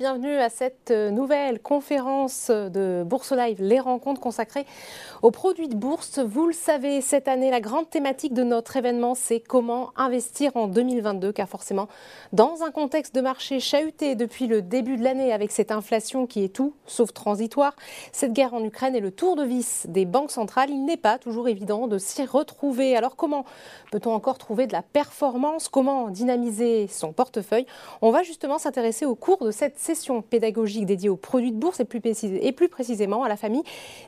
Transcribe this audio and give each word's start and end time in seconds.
Bienvenue 0.00 0.36
à 0.36 0.48
cette 0.48 0.92
nouvelle 0.92 1.60
conférence 1.60 2.50
de 2.50 3.02
Bourse 3.04 3.32
Live, 3.32 3.58
les 3.60 3.80
rencontres 3.80 4.18
consacrées 4.18 4.64
aux 5.22 5.30
produits 5.30 5.68
de 5.68 5.74
bourse. 5.74 6.18
Vous 6.18 6.46
le 6.46 6.52
savez, 6.52 7.00
cette 7.00 7.28
année, 7.28 7.50
la 7.50 7.60
grande 7.60 7.90
thématique 7.90 8.32
de 8.34 8.42
notre 8.42 8.76
événement, 8.76 9.14
c'est 9.14 9.40
comment 9.40 9.90
investir 9.96 10.56
en 10.56 10.66
2022, 10.66 11.32
car 11.32 11.48
forcément, 11.48 11.88
dans 12.32 12.62
un 12.62 12.70
contexte 12.70 13.14
de 13.14 13.20
marché 13.20 13.60
chahuté 13.60 14.14
depuis 14.14 14.46
le 14.46 14.62
début 14.62 14.96
de 14.96 15.04
l'année 15.04 15.32
avec 15.32 15.50
cette 15.50 15.72
inflation 15.72 16.26
qui 16.26 16.44
est 16.44 16.48
tout 16.48 16.74
sauf 16.86 17.12
transitoire, 17.12 17.74
cette 18.12 18.32
guerre 18.32 18.54
en 18.54 18.64
Ukraine 18.64 18.94
et 18.94 19.00
le 19.00 19.10
tour 19.10 19.36
de 19.36 19.44
vis 19.44 19.86
des 19.88 20.04
banques 20.04 20.30
centrales, 20.30 20.70
il 20.70 20.84
n'est 20.84 20.96
pas 20.96 21.18
toujours 21.18 21.48
évident 21.48 21.86
de 21.86 21.98
s'y 21.98 22.24
retrouver. 22.24 22.96
Alors 22.96 23.16
comment 23.16 23.44
peut-on 23.92 24.12
encore 24.12 24.38
trouver 24.38 24.66
de 24.66 24.72
la 24.72 24.82
performance? 24.82 25.68
Comment 25.68 26.08
dynamiser 26.08 26.86
son 26.88 27.12
portefeuille? 27.12 27.66
On 28.02 28.10
va 28.10 28.22
justement 28.22 28.58
s'intéresser 28.58 29.06
au 29.06 29.14
cours 29.14 29.44
de 29.44 29.50
cette 29.50 29.78
session 29.78 30.22
pédagogique 30.22 30.86
dédiée 30.86 31.08
aux 31.08 31.16
produits 31.16 31.52
de 31.52 31.58
bourse 31.58 31.80
et 31.80 31.84
plus, 31.84 32.68
précisément 32.68 33.24
à 33.24 33.28
la 33.28 33.36
famille 33.36 33.62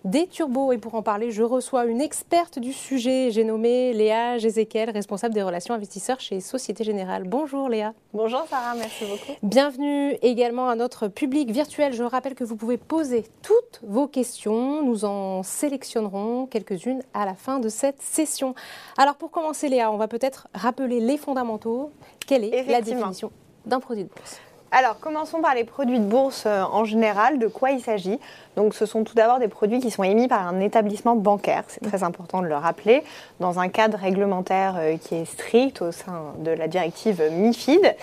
des 0.04 0.26
turbos. 0.26 0.72
Et 0.72 0.78
pour 0.78 0.94
parler, 1.02 1.30
je 1.30 1.42
reçois 1.42 1.86
une 1.86 2.00
experte 2.00 2.58
du 2.58 2.72
sujet. 2.72 3.30
J'ai 3.30 3.44
nommé 3.44 3.92
Léa 3.92 4.38
Jézéquel, 4.38 4.90
responsable 4.90 5.34
des 5.34 5.42
relations 5.42 5.74
investisseurs 5.74 6.20
chez 6.20 6.40
Société 6.40 6.84
Générale. 6.84 7.24
Bonjour 7.24 7.68
Léa. 7.68 7.94
Bonjour 8.12 8.44
Sarah, 8.48 8.74
merci 8.74 9.04
beaucoup. 9.04 9.38
Bienvenue 9.42 10.16
également 10.22 10.68
à 10.68 10.74
notre 10.74 11.08
public 11.08 11.50
virtuel. 11.50 11.92
Je 11.92 12.02
rappelle 12.02 12.34
que 12.34 12.44
vous 12.44 12.56
pouvez 12.56 12.76
poser 12.76 13.24
toutes 13.42 13.80
vos 13.82 14.08
questions. 14.08 14.82
Nous 14.82 15.04
en 15.04 15.42
sélectionnerons 15.42 16.46
quelques-unes 16.46 17.02
à 17.14 17.26
la 17.26 17.34
fin 17.34 17.58
de 17.58 17.68
cette 17.68 18.00
session. 18.00 18.54
Alors 18.96 19.16
pour 19.16 19.30
commencer 19.30 19.68
Léa, 19.68 19.90
on 19.90 19.96
va 19.96 20.08
peut-être 20.08 20.48
rappeler 20.54 21.00
les 21.00 21.16
fondamentaux. 21.16 21.90
Quelle 22.26 22.44
est 22.44 22.64
la 22.64 22.80
définition 22.80 23.32
d'un 23.66 23.80
produit 23.80 24.04
de 24.04 24.08
bourse? 24.08 24.40
Alors, 24.74 24.98
commençons 24.98 25.42
par 25.42 25.54
les 25.54 25.64
produits 25.64 26.00
de 26.00 26.04
bourse 26.04 26.44
euh, 26.46 26.62
en 26.62 26.86
général. 26.86 27.38
De 27.38 27.46
quoi 27.46 27.72
il 27.72 27.80
s'agit? 27.80 28.18
Donc, 28.56 28.74
ce 28.74 28.86
sont 28.86 29.04
tout 29.04 29.14
d'abord 29.14 29.38
des 29.38 29.48
produits 29.48 29.80
qui 29.80 29.90
sont 29.90 30.02
émis 30.02 30.28
par 30.28 30.48
un 30.48 30.60
établissement 30.60 31.14
bancaire. 31.14 31.64
C'est 31.68 31.82
très 31.82 32.02
important 32.02 32.40
de 32.40 32.46
le 32.46 32.56
rappeler, 32.56 33.04
dans 33.38 33.60
un 33.60 33.68
cadre 33.68 33.98
réglementaire 33.98 34.76
euh, 34.78 34.96
qui 34.96 35.14
est 35.14 35.26
strict 35.26 35.82
au 35.82 35.92
sein 35.92 36.32
de 36.38 36.50
la 36.50 36.68
directive 36.68 37.22
MIFID. 37.30 37.94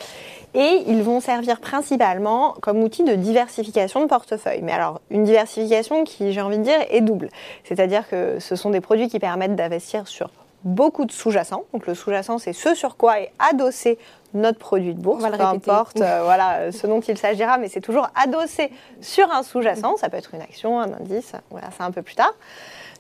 Et 0.53 0.83
ils 0.85 1.01
vont 1.01 1.19
servir 1.19 1.59
principalement 1.59 2.53
comme 2.61 2.83
outil 2.83 3.03
de 3.03 3.15
diversification 3.15 4.01
de 4.01 4.05
portefeuille. 4.05 4.61
Mais 4.61 4.71
alors, 4.71 5.01
une 5.09 5.23
diversification 5.23 6.03
qui, 6.03 6.33
j'ai 6.33 6.41
envie 6.41 6.59
de 6.59 6.63
dire, 6.63 6.79
est 6.91 7.01
double. 7.01 7.29
C'est-à-dire 7.63 8.07
que 8.07 8.37
ce 8.37 8.55
sont 8.55 8.69
des 8.69 8.81
produits 8.81 9.07
qui 9.07 9.17
permettent 9.17 9.55
d'investir 9.55 10.07
sur 10.07 10.29
beaucoup 10.63 11.05
de 11.05 11.11
sous-jacents. 11.11 11.63
Donc 11.73 11.87
le 11.87 11.95
sous-jacent, 11.95 12.37
c'est 12.37 12.53
ce 12.53 12.75
sur 12.75 12.97
quoi 12.97 13.21
est 13.21 13.31
adossé 13.39 13.97
notre 14.33 14.59
produit 14.59 14.93
de 14.93 15.01
bourse, 15.01 15.23
peu 15.23 15.41
importe 15.41 16.01
euh, 16.01 16.21
voilà, 16.23 16.71
ce 16.71 16.87
dont 16.87 16.99
il 16.99 17.17
s'agira, 17.17 17.57
mais 17.57 17.67
c'est 17.67 17.81
toujours 17.81 18.09
adossé 18.15 18.71
sur 19.01 19.31
un 19.31 19.43
sous-jacent. 19.43 19.97
Ça 19.97 20.09
peut 20.09 20.17
être 20.17 20.33
une 20.33 20.41
action, 20.41 20.79
un 20.79 20.93
indice, 20.93 21.33
voilà, 21.49 21.69
ça 21.77 21.85
un 21.85 21.91
peu 21.91 22.01
plus 22.01 22.15
tard. 22.15 22.33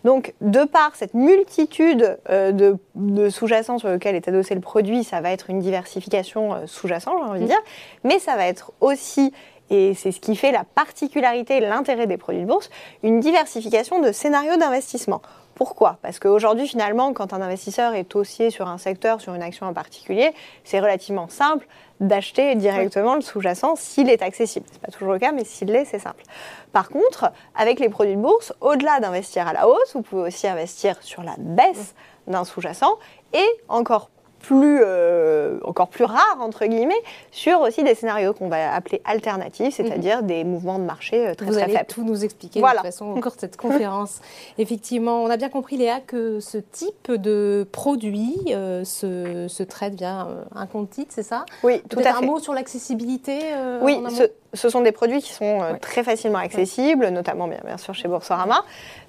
Donc, 0.03 0.33
de 0.41 0.63
par 0.63 0.95
cette 0.95 1.13
multitude 1.13 2.17
euh, 2.29 2.51
de, 2.95 3.29
sous-jacents 3.29 3.79
sur 3.79 3.89
lesquels 3.89 4.15
est 4.15 4.27
adossé 4.27 4.55
le 4.55 4.61
produit, 4.61 5.03
ça 5.03 5.19
va 5.21 5.31
être 5.31 5.49
une 5.49 5.59
diversification 5.59 6.53
euh, 6.53 6.57
sous-jacent, 6.67 7.11
j'ai 7.17 7.29
envie 7.29 7.39
de 7.39 7.45
mm. 7.45 7.49
dire, 7.49 7.61
mais 8.03 8.19
ça 8.19 8.35
va 8.35 8.47
être 8.47 8.71
aussi 8.79 9.33
et 9.71 9.93
c'est 9.93 10.11
ce 10.11 10.19
qui 10.19 10.35
fait 10.35 10.51
la 10.51 10.63
particularité 10.63 11.57
et 11.57 11.59
l'intérêt 11.59 12.07
des 12.07 12.17
produits 12.17 12.41
de 12.41 12.47
bourse, 12.47 12.71
une 13.03 13.19
diversification 13.19 13.99
de 13.99 14.11
scénarios 14.11 14.57
d'investissement. 14.57 15.21
Pourquoi? 15.59 15.97
Parce 16.01 16.19
qu'aujourd'hui, 16.19 16.69
finalement, 16.69 17.11
quand 17.11 17.33
un 17.33 17.41
investisseur 17.41 17.93
est 17.93 18.15
haussier 18.15 18.49
sur 18.49 18.69
un 18.69 18.77
secteur, 18.77 19.19
sur 19.19 19.35
une 19.35 19.41
action 19.41 19.65
en 19.65 19.73
particulier, 19.73 20.31
c'est 20.63 20.79
relativement 20.79 21.27
simple 21.27 21.67
d'acheter 21.99 22.55
directement 22.55 23.15
le 23.15 23.19
sous-jacent 23.19 23.75
s'il 23.75 24.09
est 24.09 24.21
accessible. 24.21 24.65
Ce 24.69 24.75
n'est 24.75 24.79
pas 24.79 24.91
toujours 24.93 25.11
le 25.11 25.19
cas, 25.19 25.33
mais 25.33 25.43
s'il 25.43 25.67
l'est, 25.67 25.83
c'est 25.83 25.99
simple. 25.99 26.23
Par 26.71 26.87
contre, 26.87 27.33
avec 27.55 27.81
les 27.81 27.89
produits 27.89 28.15
de 28.15 28.21
bourse, 28.21 28.53
au-delà 28.61 29.01
d'investir 29.01 29.49
à 29.49 29.51
la 29.51 29.67
hausse, 29.67 29.95
vous 29.95 30.01
pouvez 30.01 30.21
aussi 30.21 30.47
investir 30.47 30.95
sur 31.01 31.23
la 31.23 31.35
baisse 31.37 31.93
d'un 32.25 32.45
sous-jacent 32.45 32.97
et 33.33 33.45
encore 33.67 34.09
plus, 34.39 34.79
euh, 34.83 35.59
encore 35.63 35.89
plus 35.89 36.05
rare, 36.05 36.37
entre 36.39 36.65
guillemets, 36.65 37.01
sur 37.31 37.61
aussi 37.61 37.83
des 37.83 37.95
scénarios 37.95 38.33
qu'on 38.33 38.47
va 38.47 38.73
appeler 38.73 39.01
alternatifs, 39.05 39.75
c'est-à-dire 39.75 40.21
mhm. 40.21 40.27
des 40.27 40.43
mouvements 40.43 40.79
de 40.79 40.85
marché 40.85 41.27
euh, 41.27 41.35
très, 41.35 41.45
Vous 41.45 41.57
allez 41.57 41.77
tout 41.87 42.03
nous 42.03 42.23
expliquer 42.23 42.61
de 42.61 42.65
toute 42.65 42.81
façon 42.81 43.07
au 43.11 43.19
cours 43.19 43.33
de 43.35 43.39
cette 43.39 43.57
conférence. 43.57 44.21
Effectivement, 44.57 45.23
on 45.23 45.29
a 45.29 45.37
bien 45.37 45.49
compris, 45.49 45.77
Léa, 45.77 45.99
que 45.99 46.39
ce 46.39 46.57
type 46.57 47.11
de 47.11 47.67
produit 47.71 48.35
euh, 48.49 48.83
se, 48.83 49.47
se, 49.47 49.63
traite 49.63 49.95
via 49.95 50.27
un 50.55 50.65
compte 50.65 50.89
titre, 50.89 51.11
c'est 51.13 51.23
ça? 51.23 51.45
Oui, 51.63 51.81
tout 51.89 51.99
à 51.99 52.03
fait. 52.03 52.09
un 52.09 52.21
mot 52.21 52.39
sur 52.39 52.53
l'accessibilité 52.53 53.39
Oui, 53.81 54.01
ce, 54.09 54.23
sont 54.53 54.81
des 54.81 54.91
produits 54.91 55.21
qui 55.21 55.31
sont 55.31 55.77
très 55.81 56.03
facilement 56.03 56.39
accessibles, 56.39 57.09
notamment 57.09 57.47
bien, 57.47 57.59
bien 57.65 57.77
sûr 57.77 57.93
chez 57.93 58.07
Boursorama 58.07 58.63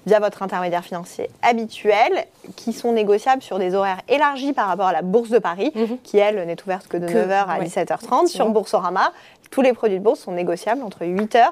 via 0.05 0.19
votre 0.19 0.43
intermédiaire 0.43 0.83
financier 0.83 1.29
habituel, 1.41 2.25
qui 2.55 2.73
sont 2.73 2.91
négociables 2.91 3.41
sur 3.41 3.59
des 3.59 3.75
horaires 3.75 4.01
élargis 4.07 4.53
par 4.53 4.67
rapport 4.67 4.87
à 4.87 4.93
la 4.93 5.01
Bourse 5.01 5.29
de 5.29 5.39
Paris, 5.39 5.71
mhm. 5.75 5.97
qui 6.03 6.17
elle 6.17 6.45
n'est 6.45 6.61
ouverte 6.63 6.87
que 6.87 6.97
de 6.97 7.07
9h 7.07 7.45
à 7.47 7.59
17h30. 7.59 8.27
Sur 8.27 8.49
Boursorama, 8.49 9.11
tous 9.51 9.61
les 9.61 9.73
produits 9.73 9.99
de 9.99 10.03
bourse 10.03 10.21
sont 10.21 10.31
négociables 10.31 10.81
entre 10.81 11.03
8h 11.05 11.45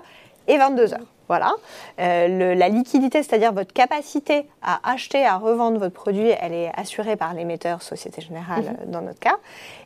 et 0.47 0.57
22h. 0.57 0.97
Voilà. 1.29 1.53
Euh, 1.99 2.55
la 2.55 2.69
liquidité, 2.69 3.21
c'est-à-dire 3.21 3.53
votre 3.53 3.71
capacité 3.71 4.47
à 4.63 4.79
acheter, 4.91 5.23
à 5.25 5.37
revendre 5.37 5.77
votre 5.77 5.93
produit, 5.93 6.31
elle 6.41 6.53
est 6.53 6.71
assurée 6.75 7.15
par 7.15 7.35
l'émetteur 7.35 7.83
Société 7.83 8.19
Générale 8.19 8.63
mhm. 8.63 8.77
euh, 8.81 8.85
dans 8.87 9.01
notre 9.01 9.19
cas. 9.19 9.37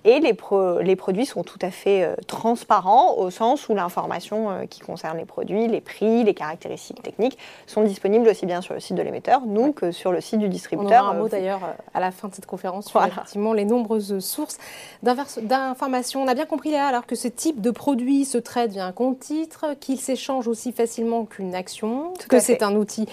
Et 0.06 0.22
les, 0.22 0.36
les, 0.81 0.96
produits 0.96 1.26
sont 1.26 1.44
tout 1.44 1.59
à 1.62 1.70
fait 1.70 2.04
euh, 2.04 2.16
transparents 2.28 3.16
au 3.18 3.30
sens 3.30 3.68
où 3.68 3.76
l'information 3.76 4.66
qui 4.70 4.80
concerne 4.80 5.18
les 5.18 5.26
produits, 5.26 5.68
les 5.68 5.81
prix, 5.81 6.24
les 6.24 6.34
caractéristiques 6.34 7.04
techniques 7.04 7.38
sont 7.68 7.84
disponibles 7.84 8.30
aussi 8.30 8.46
bien 8.46 8.62
sur 8.62 8.74
le 8.74 8.80
site 8.80 8.96
de 8.96 9.02
l'émetteur, 9.02 9.42
nous, 9.46 9.74
que 9.74 9.92
sur 9.92 10.14
le 10.14 10.22
site 10.22 10.40
du 10.40 10.48
distributeur. 10.48 11.04
On 11.04 11.08
aura 11.08 11.16
un 11.16 11.20
mot 11.20 11.28
d'ailleurs 11.28 11.60
à 11.94 12.00
la 12.00 12.12
fin 12.12 12.30
de 12.30 12.36
cette 12.36 12.46
conférence 12.46 12.88
sur 12.88 13.04
effectivement 13.04 13.52
les 13.52 13.66
nombreuses 13.66 14.20
sources 14.20 14.58
d'informations. 15.02 16.24
On 16.24 16.28
a 16.28 16.36
bien 16.36 16.46
compris 16.46 16.72
là 16.72 16.88
alors 16.88 17.06
que 17.06 17.16
ce 17.16 17.28
type 17.28 17.60
de 17.60 17.72
produit 17.72 18.24
se 18.24 18.38
traite 18.38 18.72
via 18.72 18.86
un 18.86 18.94
compte 18.94 19.20
titre, 19.20 19.75
qu'il 19.81 20.00
s'échange 20.00 20.48
aussi 20.48 20.72
facilement 20.72 21.25
une 21.40 21.56
action, 21.56 22.14
que 22.30 22.40
c'est 22.40 22.64
un 22.64 22.76
outil 22.76 23.08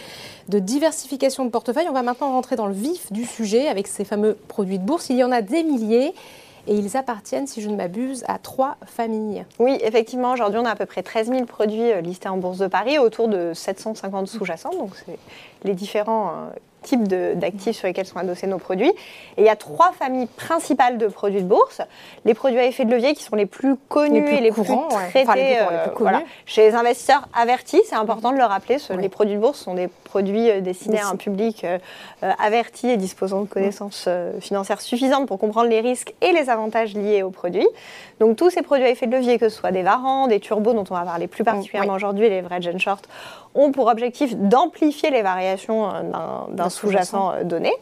de 0.49 0.59
diversification 0.59 1.45
de 1.45 1.51
portefeuille. 1.51 1.87
On 1.89 1.95
va 1.95 2.03
maintenant 2.03 2.31
rentrer 2.31 2.57
dans 2.57 2.67
le 2.67 2.75
vif 2.75 3.13
du 3.13 3.25
sujet 3.25 3.69
avec 3.69 3.87
ces 3.87 4.05
fameux 4.05 4.37
produits 4.49 4.79
de 4.79 4.85
bourse. 4.85 5.11
Il 5.11 5.17
y 5.17 5.25
en 5.25 5.33
a 5.33 5.43
des 5.43 5.63
milliers. 5.63 6.15
Et 6.67 6.75
ils 6.75 6.97
appartiennent, 6.97 7.47
si 7.47 7.63
je 7.63 7.71
ne 7.71 7.75
m'abuse, 7.75 8.23
à 8.29 8.39
trois 8.39 8.77
familles. 8.85 9.47
Oui, 9.59 9.79
effectivement, 9.83 10.33
aujourd'hui, 10.33 10.61
on 10.61 10.67
a 10.67 10.71
à 10.71 10.77
peu 10.77 10.85
près 10.85 11.03
13 11.03 11.29
000 11.29 11.45
produits 11.47 11.91
euh, 11.91 12.03
listés 12.03 12.29
en 12.29 12.37
Bourse 12.37 12.59
de 12.59 12.67
Paris, 12.67 12.99
autour 12.99 13.29
de 13.29 13.53
750 13.55 14.29
sous-jacents. 14.29 14.71
Donc, 14.79 14.91
c'est 15.07 15.19
les 15.65 15.75
différents 15.75 16.29
euh, 16.29 16.51
types 16.83 17.05
d'actifs 17.05 17.77
sur 17.77 17.87
lesquels 17.87 18.07
sont 18.07 18.19
adossés 18.19 18.47
nos 18.47 18.59
produits. 18.59 18.93
Et 19.37 19.43
il 19.43 19.45
y 19.45 19.49
a 19.49 19.57
trois 19.57 19.93
familles 19.93 20.29
principales 20.37 20.99
de 20.99 21.07
produits 21.07 21.43
de 21.43 21.49
bourse. 21.49 21.81
Les 22.25 22.35
produits 22.35 22.59
à 22.59 22.67
effet 22.67 22.85
de 22.85 22.91
levier 22.91 23.15
qui 23.15 23.23
sont 23.23 23.37
les 23.37 23.47
plus 23.47 23.77
connus 23.89 24.29
et 24.29 24.41
les 24.41 24.53
plus 24.53 24.65
traités 25.11 25.59
euh, 25.61 26.19
chez 26.47 26.69
les 26.69 26.75
investisseurs 26.75 27.29
avertis. 27.35 27.81
C'est 27.85 27.97
important 27.97 28.33
de 28.33 28.39
le 28.39 28.45
rappeler. 28.45 28.79
Les 28.99 29.09
produits 29.09 29.35
de 29.35 29.41
bourse 29.41 29.61
sont 29.61 29.75
des 29.75 29.89
produits 30.11 30.51
euh, 30.51 30.61
destinés 30.61 30.99
à 30.99 31.09
un 31.09 31.15
public 31.15 31.63
euh, 31.63 31.79
averti 32.39 32.89
et 32.89 32.97
disposant 32.97 33.43
de 33.43 33.49
connaissances 33.49 34.09
financières 34.41 34.81
suffisantes 34.81 35.29
pour 35.29 35.39
comprendre 35.39 35.69
les 35.69 35.81
risques 35.81 36.15
et 36.21 36.33
les 36.33 36.51
avantages 36.51 36.95
liés 36.95 37.23
aux 37.23 37.31
produits. 37.31 37.69
Donc 38.19 38.37
tous 38.37 38.51
ces 38.51 38.63
produits 38.63 38.87
à 38.87 38.91
effet 38.91 39.07
de 39.07 39.17
levier, 39.17 39.39
que 39.39 39.49
ce 39.49 39.57
soit 39.57 39.71
des 39.71 39.83
varants, 39.83 40.27
des 40.27 40.41
turbos 40.41 40.75
dont 40.75 40.85
on 40.91 40.95
va 40.95 41.03
parler 41.03 41.29
plus 41.29 41.45
particulièrement 41.45 41.95
aujourd'hui, 41.95 42.29
les 42.29 42.41
vrais 42.41 42.61
gen 42.61 42.79
short, 42.79 43.09
ont 43.55 43.73
pour 43.73 43.87
objectif 43.87 44.37
d'amplifier 44.37 45.11
les 45.11 45.23
variations 45.23 45.89
d'un 46.51 46.69
sous-jacent 46.69 47.33
euh, 47.35 47.45
donné. 47.45 47.73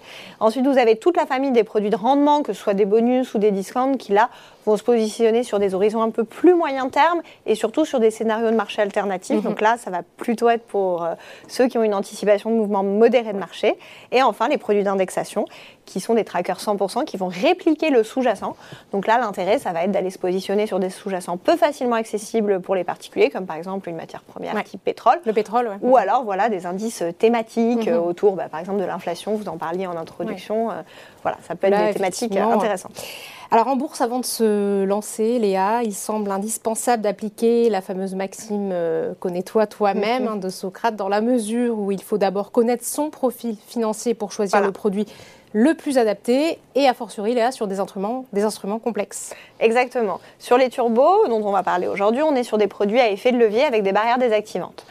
Ensuite, 0.41 0.67
vous 0.67 0.79
avez 0.79 0.97
toute 0.97 1.17
la 1.17 1.27
famille 1.27 1.51
des 1.51 1.65
produits 1.65 1.91
de 1.91 1.97
rendement, 1.97 2.43
que 2.43 2.53
ce 2.53 2.63
soit 2.63 2.75
des 2.75 2.85
bonus 2.85 3.35
ou 3.35 3.39
des 3.39 3.51
discounts, 3.51 3.97
qui 3.97 4.13
là 4.13 4.31
vont 4.69 4.77
se 4.77 4.85
positionner 4.85 5.43
sur 5.43 5.59
des 5.59 5.75
horizons 5.75 6.03
un 6.03 6.11
peu 6.11 6.25
plus 6.25 6.55
moyen 6.55 6.89
terme 6.91 7.23
et 7.47 7.55
surtout 7.55 7.85
sur 7.85 8.01
des 8.01 8.11
scénarios 8.11 8.51
de 8.51 8.57
marché 8.57 8.83
alternatifs. 8.83 9.37
Mhm. 9.37 9.43
Donc 9.43 9.61
là, 9.61 9.77
ça 9.79 9.91
va 9.91 10.03
plutôt 10.19 10.49
être 10.51 10.65
pour 10.65 11.05
euh, 11.05 11.15
ceux 11.49 11.69
qui 11.69 11.79
ont 11.79 11.83
une 11.83 11.95
anticipation 11.95 12.51
de 12.51 12.57
mouvement 12.57 12.83
modéré 12.83 13.33
de 13.33 13.39
marché. 13.39 13.79
Et 14.13 14.23
enfin, 14.23 14.49
les 14.49 14.59
produits 14.59 14.85
d'indexation, 14.85 15.47
qui 15.89 16.01
sont 16.01 16.15
des 16.15 16.25
trackers 16.25 16.59
100% 16.59 17.05
qui 17.05 17.17
vont 17.17 17.29
répliquer 17.29 17.91
le 17.91 18.03
sous-jacent. 18.03 18.55
Donc 18.93 19.07
là, 19.07 19.19
l'intérêt, 19.19 19.59
ça 19.59 19.73
va 19.73 19.85
être 19.85 19.91
d'aller 19.91 20.11
se 20.11 20.19
positionner 20.19 20.67
sur 20.67 20.79
des 20.79 20.91
sous-jacents 20.91 21.37
peu 21.37 21.57
facilement 21.57 21.97
accessibles 21.97 22.61
pour 22.61 22.75
les 22.75 22.85
particuliers, 22.85 23.31
comme 23.31 23.47
par 23.47 23.57
exemple 23.57 23.89
une 23.89 23.97
matière 23.97 24.23
première 24.23 24.63
type 24.65 24.83
pétrole. 24.83 25.19
Le 25.25 25.33
pétrole, 25.33 25.71
Ou 25.83 25.97
alors, 25.97 26.25
voilà, 26.25 26.49
des 26.49 26.67
indices 26.67 27.03
thématiques 27.19 27.89
mhm. 27.89 27.99
autour, 27.99 28.37
bah, 28.37 28.49
par 28.51 28.61
exemple, 28.61 28.81
de 28.81 28.85
l'inflation. 28.85 29.35
Vous 29.35 29.49
en 29.49 29.57
parliez 29.57 29.87
en 29.87 29.97
introduction. 29.97 30.71
Euh, 30.71 30.75
voilà, 31.23 31.39
ça 31.47 31.55
peut 31.55 31.67
être 31.67 31.87
des 31.87 31.95
thématiques 31.95 32.37
intéressantes. 32.37 33.03
Alors 33.51 33.69
en 33.69 33.77
bourse, 33.77 34.03
avant 34.03 34.19
de 34.19 34.27
se 34.27 34.85
lancer, 34.85 35.39
Léa, 35.39 35.83
il 35.83 35.95
semble 35.95 36.31
indispensable 36.31 37.03
d'appliquer 37.03 37.71
la 37.71 37.81
fameuse 37.81 38.15
maxime 38.15 38.71
euh, 38.73 39.15
connais-toi 39.19 39.67
toi-même 39.67 40.25
mhm. 40.25 40.29
hein, 40.29 40.37
de 40.37 40.51
Socrate 40.51 40.97
dans 40.97 41.09
la 41.09 41.23
mesure 41.23 41.79
où 41.79 41.91
il 41.91 42.03
faut 42.03 42.19
d'abord 42.19 42.53
connaître 42.53 42.85
son 42.85 43.09
profil 43.09 43.57
financier 43.67 44.13
pour 44.13 44.33
choisir 44.33 44.61
le 44.61 44.71
produit 44.71 45.07
le 45.53 45.75
plus 45.75 45.99
adapté 45.99 46.59
et 46.75 46.89
a 46.89 46.95
fortiori 46.95 47.35
Léa 47.35 47.53
sur 47.53 47.67
des 47.67 47.81
instruments, 47.81 48.25
des 48.33 48.45
instruments 48.45 48.79
complexes. 48.79 49.35
Exactement. 49.61 50.21
Sur 50.39 50.59
les 50.59 50.71
turbos 50.71 51.27
dont 51.29 51.43
on 51.45 51.53
va 51.53 51.63
parler 51.63 51.87
aujourd'hui, 51.87 52.23
on 52.23 52.35
est 52.35 52.45
sur 52.45 52.59
des 52.59 52.69
produits 52.69 53.01
à 53.01 53.11
effet 53.11 53.33
de 53.33 53.39
levier 53.39 53.65
avec 53.65 53.83
des 53.83 53.93
barrières 53.93 54.19
désactivantes. 54.19 54.85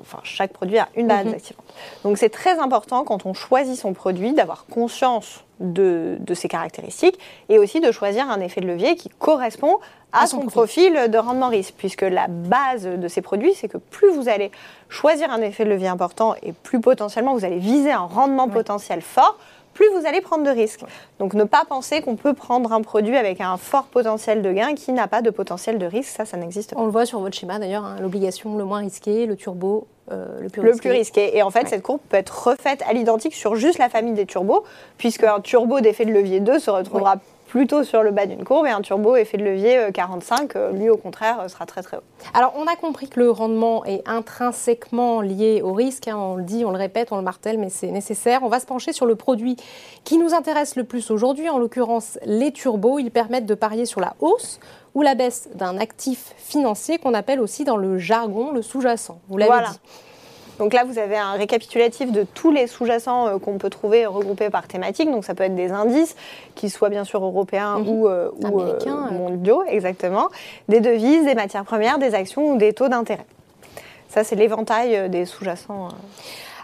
Enfin, 0.00 0.20
chaque 0.22 0.52
produit 0.52 0.78
a 0.78 0.88
une 0.96 1.06
barrière 1.06 1.24
mhm. 1.24 1.32
désactivante. 1.32 1.64
Donc 2.04 2.18
c'est 2.18 2.28
très 2.28 2.58
important 2.58 3.04
quand 3.04 3.26
on 3.26 3.34
choisit 3.34 3.76
son 3.76 3.92
produit 3.92 4.32
d'avoir 4.32 4.66
conscience 4.66 5.44
de, 5.60 6.18
ses 6.34 6.48
caractéristiques 6.48 7.18
et 7.48 7.58
aussi 7.58 7.80
de 7.80 7.92
choisir 7.92 8.28
un 8.30 8.40
effet 8.40 8.60
de 8.60 8.66
levier 8.66 8.96
qui 8.96 9.08
correspond 9.08 9.78
à, 10.12 10.26
son, 10.26 10.40
profil. 10.40 10.92
de 11.08 11.18
rendement 11.18 11.48
risque, 11.48 11.74
puisque 11.78 12.02
la 12.02 12.26
base 12.28 12.84
de 12.84 13.08
ces 13.08 13.22
produits, 13.22 13.54
c'est 13.54 13.68
que 13.68 13.78
plus 13.78 14.10
vous 14.10 14.28
allez 14.28 14.50
choisir 14.88 15.30
un 15.30 15.40
effet 15.40 15.64
de 15.64 15.70
levier 15.70 15.88
important 15.88 16.34
et 16.42 16.52
plus 16.52 16.80
potentiellement 16.80 17.32
vous 17.34 17.44
allez 17.44 17.58
viser 17.58 17.92
un 17.92 18.00
rendement 18.00 18.48
potentiel 18.48 19.00
fort, 19.00 19.38
plus 19.74 19.86
vous 19.98 20.06
allez 20.06 20.20
prendre 20.20 20.44
de 20.44 20.50
risques. 20.50 20.84
Donc 21.18 21.34
ne 21.34 21.44
pas 21.44 21.64
penser 21.68 22.00
qu'on 22.00 22.16
peut 22.16 22.34
prendre 22.34 22.72
un 22.72 22.82
produit 22.82 23.16
avec 23.16 23.40
un 23.40 23.56
fort 23.56 23.84
potentiel 23.84 24.42
de 24.42 24.52
gain 24.52 24.74
qui 24.74 24.92
n'a 24.92 25.08
pas 25.08 25.22
de 25.22 25.30
potentiel 25.30 25.78
de 25.78 25.86
risque, 25.86 26.10
ça, 26.10 26.24
ça 26.24 26.36
n'existe 26.36 26.74
pas. 26.74 26.80
On 26.80 26.84
le 26.84 26.90
voit 26.90 27.06
sur 27.06 27.20
votre 27.20 27.36
schéma 27.36 27.58
d'ailleurs, 27.58 27.84
hein, 27.84 27.96
l'obligation 28.00 28.56
le 28.56 28.64
moins 28.64 28.78
risqué, 28.78 29.26
le 29.26 29.36
turbo 29.36 29.86
euh, 30.10 30.40
le, 30.40 30.48
plus, 30.48 30.62
le 30.62 30.70
risqué. 30.70 30.88
plus 30.88 30.98
risqué. 30.98 31.36
Et 31.36 31.42
en 31.42 31.50
fait, 31.50 31.68
cette 31.68 31.82
courbe 31.82 32.00
peut 32.08 32.16
être 32.16 32.48
refaite 32.48 32.82
à 32.88 32.92
l'identique 32.92 33.34
sur 33.34 33.54
juste 33.54 33.78
la 33.78 33.88
famille 33.88 34.14
des 34.14 34.26
turbos, 34.26 34.64
puisque 34.98 35.24
un 35.24 35.40
turbo 35.40 35.80
d'effet 35.80 36.04
de 36.04 36.10
levier 36.10 36.40
2 36.40 36.58
se 36.58 36.70
retrouvera 36.70 37.16
plutôt 37.52 37.84
sur 37.84 38.02
le 38.02 38.12
bas 38.12 38.24
d'une 38.24 38.44
courbe 38.44 38.66
et 38.66 38.70
un 38.70 38.80
turbo 38.80 39.14
effet 39.14 39.36
de 39.36 39.44
levier 39.44 39.88
45, 39.92 40.56
euh, 40.56 40.58
euh, 40.58 40.72
lui 40.72 40.88
au 40.88 40.96
contraire 40.96 41.38
euh, 41.38 41.48
sera 41.48 41.66
très 41.66 41.82
très 41.82 41.98
haut. 41.98 42.02
Alors 42.32 42.54
on 42.56 42.66
a 42.66 42.76
compris 42.76 43.10
que 43.10 43.20
le 43.20 43.30
rendement 43.30 43.84
est 43.84 44.02
intrinsèquement 44.08 45.20
lié 45.20 45.60
au 45.62 45.74
risque, 45.74 46.08
hein. 46.08 46.16
on 46.16 46.36
le 46.36 46.44
dit, 46.44 46.64
on 46.64 46.70
le 46.70 46.78
répète, 46.78 47.12
on 47.12 47.16
le 47.16 47.22
martèle, 47.22 47.58
mais 47.58 47.68
c'est 47.68 47.90
nécessaire. 47.90 48.42
On 48.42 48.48
va 48.48 48.58
se 48.58 48.64
pencher 48.64 48.94
sur 48.94 49.04
le 49.04 49.16
produit 49.16 49.56
qui 50.04 50.16
nous 50.16 50.32
intéresse 50.32 50.76
le 50.76 50.84
plus 50.84 51.10
aujourd'hui, 51.10 51.50
en 51.50 51.58
l'occurrence 51.58 52.18
les 52.24 52.52
turbos. 52.52 52.98
Ils 52.98 53.10
permettent 53.10 53.44
de 53.44 53.54
parier 53.54 53.84
sur 53.84 54.00
la 54.00 54.14
hausse 54.20 54.58
ou 54.94 55.02
la 55.02 55.14
baisse 55.14 55.50
d'un 55.54 55.76
actif 55.76 56.32
financier 56.38 56.96
qu'on 56.96 57.12
appelle 57.12 57.38
aussi 57.38 57.64
dans 57.64 57.76
le 57.76 57.98
jargon 57.98 58.52
le 58.52 58.62
sous-jacent. 58.62 59.20
Vous 59.28 59.36
l'avez 59.36 59.66
dit. 59.66 59.78
Donc 60.58 60.74
là, 60.74 60.84
vous 60.84 60.98
avez 60.98 61.16
un 61.16 61.32
récapitulatif 61.32 62.12
de 62.12 62.24
tous 62.34 62.50
les 62.50 62.66
sous-jacents 62.66 63.26
euh, 63.26 63.38
qu'on 63.38 63.58
peut 63.58 63.70
trouver 63.70 64.06
regroupés 64.06 64.50
par 64.50 64.68
thématique. 64.68 65.10
Donc 65.10 65.24
ça 65.24 65.34
peut 65.34 65.44
être 65.44 65.54
des 65.54 65.72
indices, 65.72 66.14
qui 66.54 66.70
soient 66.70 66.90
bien 66.90 67.04
sûr 67.04 67.24
européens 67.24 67.78
mhm. 67.78 67.88
ou, 67.88 68.08
euh, 68.08 68.30
euh, 68.44 69.10
mondiaux, 69.10 69.62
exactement. 69.66 70.28
Des 70.68 70.80
devises, 70.80 71.24
des 71.24 71.34
matières 71.34 71.64
premières, 71.64 71.98
des 71.98 72.14
actions 72.14 72.52
ou 72.52 72.58
des 72.58 72.72
taux 72.72 72.88
d'intérêt. 72.88 73.26
Ça, 74.08 74.24
c'est 74.24 74.36
l'éventail 74.36 75.08
des 75.08 75.24
sous-jacents. 75.24 75.88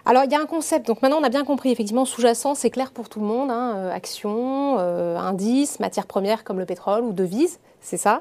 Alors, 0.05 0.25
il 0.25 0.31
y 0.31 0.35
a 0.35 0.41
un 0.41 0.47
concept. 0.47 0.87
Donc, 0.87 1.01
maintenant, 1.01 1.19
on 1.21 1.25
a 1.25 1.31
bien 1.31 1.45
compris. 1.45 1.71
Effectivement, 1.71 2.05
sous-jacent, 2.05 2.55
c'est 2.55 2.69
clair 2.69 2.91
pour 2.91 3.09
tout 3.09 3.21
le 3.21 3.27
monde. 3.27 3.51
Hein, 3.51 3.89
actions, 3.91 4.79
indices, 4.79 5.81
matières 5.81 6.07
premières 6.07 6.45
comme 6.45 6.59
le 6.59 6.67
pétrole 6.67 7.05
ou 7.05 7.13
devises 7.13 7.59
c'est 7.89 7.97
ça. 7.97 8.21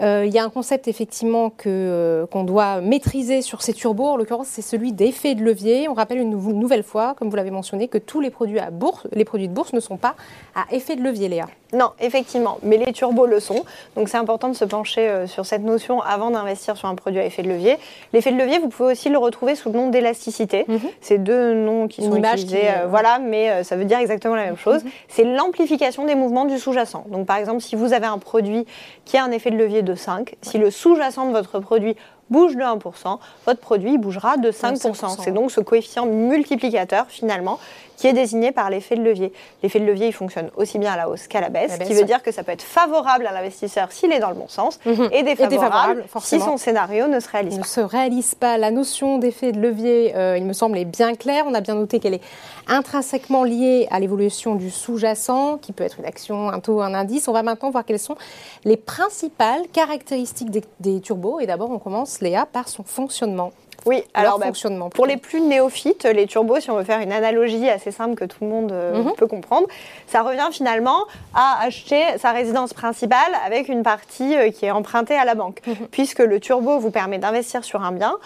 Euh, 0.00 0.24
il 0.26 0.32
y 0.34 0.38
a 0.38 0.44
un 0.44 0.50
concept 0.50 0.88
effectivement 0.88 1.50
que, 1.50 1.68
euh, 1.68 2.26
qu'on 2.26 2.42
doit 2.42 2.80
maîtriser 2.80 3.42
sur 3.42 3.62
ces 3.62 3.72
turbos. 3.72 4.06
En 4.06 4.16
l'occurrence, 4.16 4.48
c'est 4.48 4.62
celui 4.62 4.92
d'effet 4.92 5.34
de 5.34 5.42
levier. 5.42 5.88
On 5.88 5.94
rappelle 5.94 6.18
une, 6.18 6.30
nouvelle 6.30 6.82
fois, 6.82 7.14
comme 7.16 7.30
vous 7.30 7.36
l'avez 7.36 7.52
mentionné, 7.52 7.86
que 7.86 7.98
tous 7.98 8.20
les 8.20 8.30
produits 8.30 8.58
à 8.58 8.70
bourse, 8.70 9.06
les 9.12 9.24
produits 9.24 9.48
de 9.48 9.54
bourse 9.54 9.72
ne 9.72 9.80
sont 9.80 9.96
pas 9.96 10.16
à 10.54 10.64
effet 10.74 10.96
de 10.96 11.02
levier, 11.02 11.28
Léa. 11.28 11.46
Non, 11.72 11.90
effectivement, 12.00 12.58
mais 12.62 12.76
les 12.76 12.92
turbos 12.92 13.26
le 13.26 13.40
sont. 13.40 13.64
Donc 13.96 14.08
c'est 14.08 14.16
important 14.16 14.48
de 14.48 14.54
se 14.54 14.64
pencher 14.64 15.08
euh, 15.08 15.26
sur 15.26 15.44
cette 15.44 15.62
notion 15.62 16.00
avant 16.02 16.30
d'investir 16.30 16.76
sur 16.76 16.88
un 16.88 16.94
produit 16.94 17.20
à 17.20 17.24
effet 17.24 17.42
de 17.42 17.48
levier. 17.48 17.78
L'effet 18.12 18.30
de 18.30 18.36
levier, 18.36 18.60
vous 18.60 18.68
pouvez 18.68 18.92
aussi 18.92 19.08
le 19.08 19.18
retrouver 19.18 19.56
sous 19.56 19.70
le 19.70 19.78
nom 19.78 19.88
d'élasticité. 19.88 20.64
Mhm. 20.68 20.80
C'est 21.00 21.18
deux 21.18 21.54
noms 21.54 21.88
qui 21.88 22.02
sont 22.02 22.16
utilisés, 22.16 22.68
voilà, 22.88 23.18
mais 23.18 23.64
ça 23.64 23.76
veut 23.76 23.84
dire 23.84 23.98
exactement 23.98 24.36
la 24.36 24.44
même 24.44 24.56
chose. 24.56 24.84
Mhm. 24.84 24.90
C'est 25.08 25.24
l'amplification 25.24 26.04
des 26.04 26.14
mouvements 26.14 26.44
du 26.44 26.58
sous-jacent. 26.58 27.04
Donc 27.08 27.26
par 27.26 27.36
exemple, 27.36 27.60
si 27.60 27.74
vous 27.74 27.92
avez 27.92 28.06
un 28.06 28.18
produit 28.18 28.66
qui 29.04 29.16
a 29.16 29.24
un 29.24 29.30
effet 29.30 29.50
de 29.50 29.56
levier 29.56 29.82
de 29.82 29.94
5. 29.94 30.36
Si 30.42 30.58
le 30.58 30.70
sous-jacent 30.70 31.26
de 31.26 31.32
votre 31.32 31.60
produit 31.60 31.96
bouge 32.30 32.56
de 32.56 32.62
1%, 32.62 33.18
votre 33.46 33.60
produit 33.60 33.98
bougera 33.98 34.36
de 34.36 34.50
5%. 34.50 35.22
C'est 35.22 35.32
donc 35.32 35.50
ce 35.50 35.60
coefficient 35.60 36.06
multiplicateur 36.06 37.06
finalement 37.08 37.58
qui 37.96 38.06
est 38.06 38.12
désigné 38.12 38.52
par 38.52 38.70
l'effet 38.70 38.96
de 38.96 39.02
levier. 39.02 39.32
L'effet 39.62 39.80
de 39.80 39.84
levier, 39.84 40.08
il 40.08 40.12
fonctionne 40.12 40.50
aussi 40.56 40.78
bien 40.78 40.92
à 40.92 40.96
la 40.96 41.08
hausse 41.08 41.26
qu'à 41.26 41.40
la 41.40 41.48
baisse, 41.48 41.78
ce 41.78 41.84
qui 41.84 41.94
veut 41.94 42.04
dire 42.04 42.22
que 42.22 42.32
ça 42.32 42.42
peut 42.42 42.52
être 42.52 42.62
favorable 42.62 43.26
à 43.26 43.32
l'investisseur 43.32 43.92
s'il 43.92 44.12
est 44.12 44.20
dans 44.20 44.30
le 44.30 44.34
bon 44.34 44.48
sens 44.48 44.78
mhm. 44.84 45.08
et, 45.12 45.22
défavorable 45.22 46.04
si 46.20 46.40
son 46.40 46.56
scénario 46.56 47.06
ne 47.06 47.20
se 47.20 47.28
réalise 47.28 47.54
pas. 47.54 47.60
Ne 47.60 47.66
se 47.66 47.80
réalise 47.80 48.34
pas. 48.34 48.58
La 48.58 48.70
notion 48.70 49.18
d'effet 49.18 49.52
de 49.52 49.60
levier, 49.60 50.14
euh, 50.16 50.36
il 50.38 50.44
me 50.44 50.52
semble, 50.52 50.78
est 50.78 50.84
bien 50.84 51.14
claire. 51.14 51.44
On 51.46 51.54
a 51.54 51.60
bien 51.60 51.74
noté 51.74 52.00
qu'elle 52.00 52.14
est 52.14 52.22
intrinsèquement 52.66 53.44
liée 53.44 53.86
à 53.90 54.00
l'évolution 54.00 54.54
du 54.54 54.70
sous-jacent, 54.70 55.58
qui 55.58 55.72
peut 55.72 55.84
être 55.84 55.98
une 55.98 56.06
action, 56.06 56.48
un 56.48 56.60
taux, 56.60 56.80
un 56.80 56.94
indice. 56.94 57.28
On 57.28 57.32
va 57.32 57.42
maintenant 57.42 57.70
voir 57.70 57.84
quelles 57.84 57.98
sont 57.98 58.16
les 58.64 58.76
principales 58.76 59.62
caractéristiques 59.72 60.50
des, 60.50 60.62
des 60.80 61.00
turbos. 61.00 61.40
Et 61.40 61.46
d'abord, 61.46 61.70
on 61.70 61.78
commence, 61.78 62.20
Léa, 62.20 62.46
par 62.46 62.68
son 62.68 62.84
fonctionnement. 62.84 63.52
Oui, 63.86 64.02
alors 64.14 64.38
bah, 64.38 64.46
fonctionnement, 64.46 64.88
pour 64.90 65.06
les 65.06 65.16
plus 65.16 65.40
néophytes, 65.40 66.04
les 66.04 66.26
turbos, 66.26 66.60
si 66.60 66.70
on 66.70 66.76
veut 66.76 66.84
faire 66.84 67.00
une 67.00 67.12
analogie 67.12 67.68
assez 67.68 67.90
simple 67.90 68.14
que 68.14 68.24
tout 68.24 68.38
le 68.42 68.48
monde 68.48 68.72
euh, 68.72 69.02
mhm. 69.02 69.12
peut 69.16 69.26
comprendre, 69.26 69.66
ça 70.06 70.22
revient 70.22 70.48
finalement 70.52 71.04
à 71.34 71.58
acheter 71.62 72.02
sa 72.18 72.32
résidence 72.32 72.72
principale 72.72 73.18
avec 73.44 73.68
une 73.68 73.82
partie 73.82 74.36
euh, 74.36 74.50
qui 74.50 74.66
est 74.66 74.70
empruntée 74.70 75.16
à 75.16 75.24
la 75.24 75.34
banque, 75.34 75.60
mhm. 75.66 75.88
puisque 75.90 76.20
le 76.20 76.40
turbo 76.40 76.78
vous 76.78 76.90
permet 76.90 77.18
d'investir 77.18 77.64
sur 77.64 77.82
un 77.82 77.92
bien, 77.92 78.16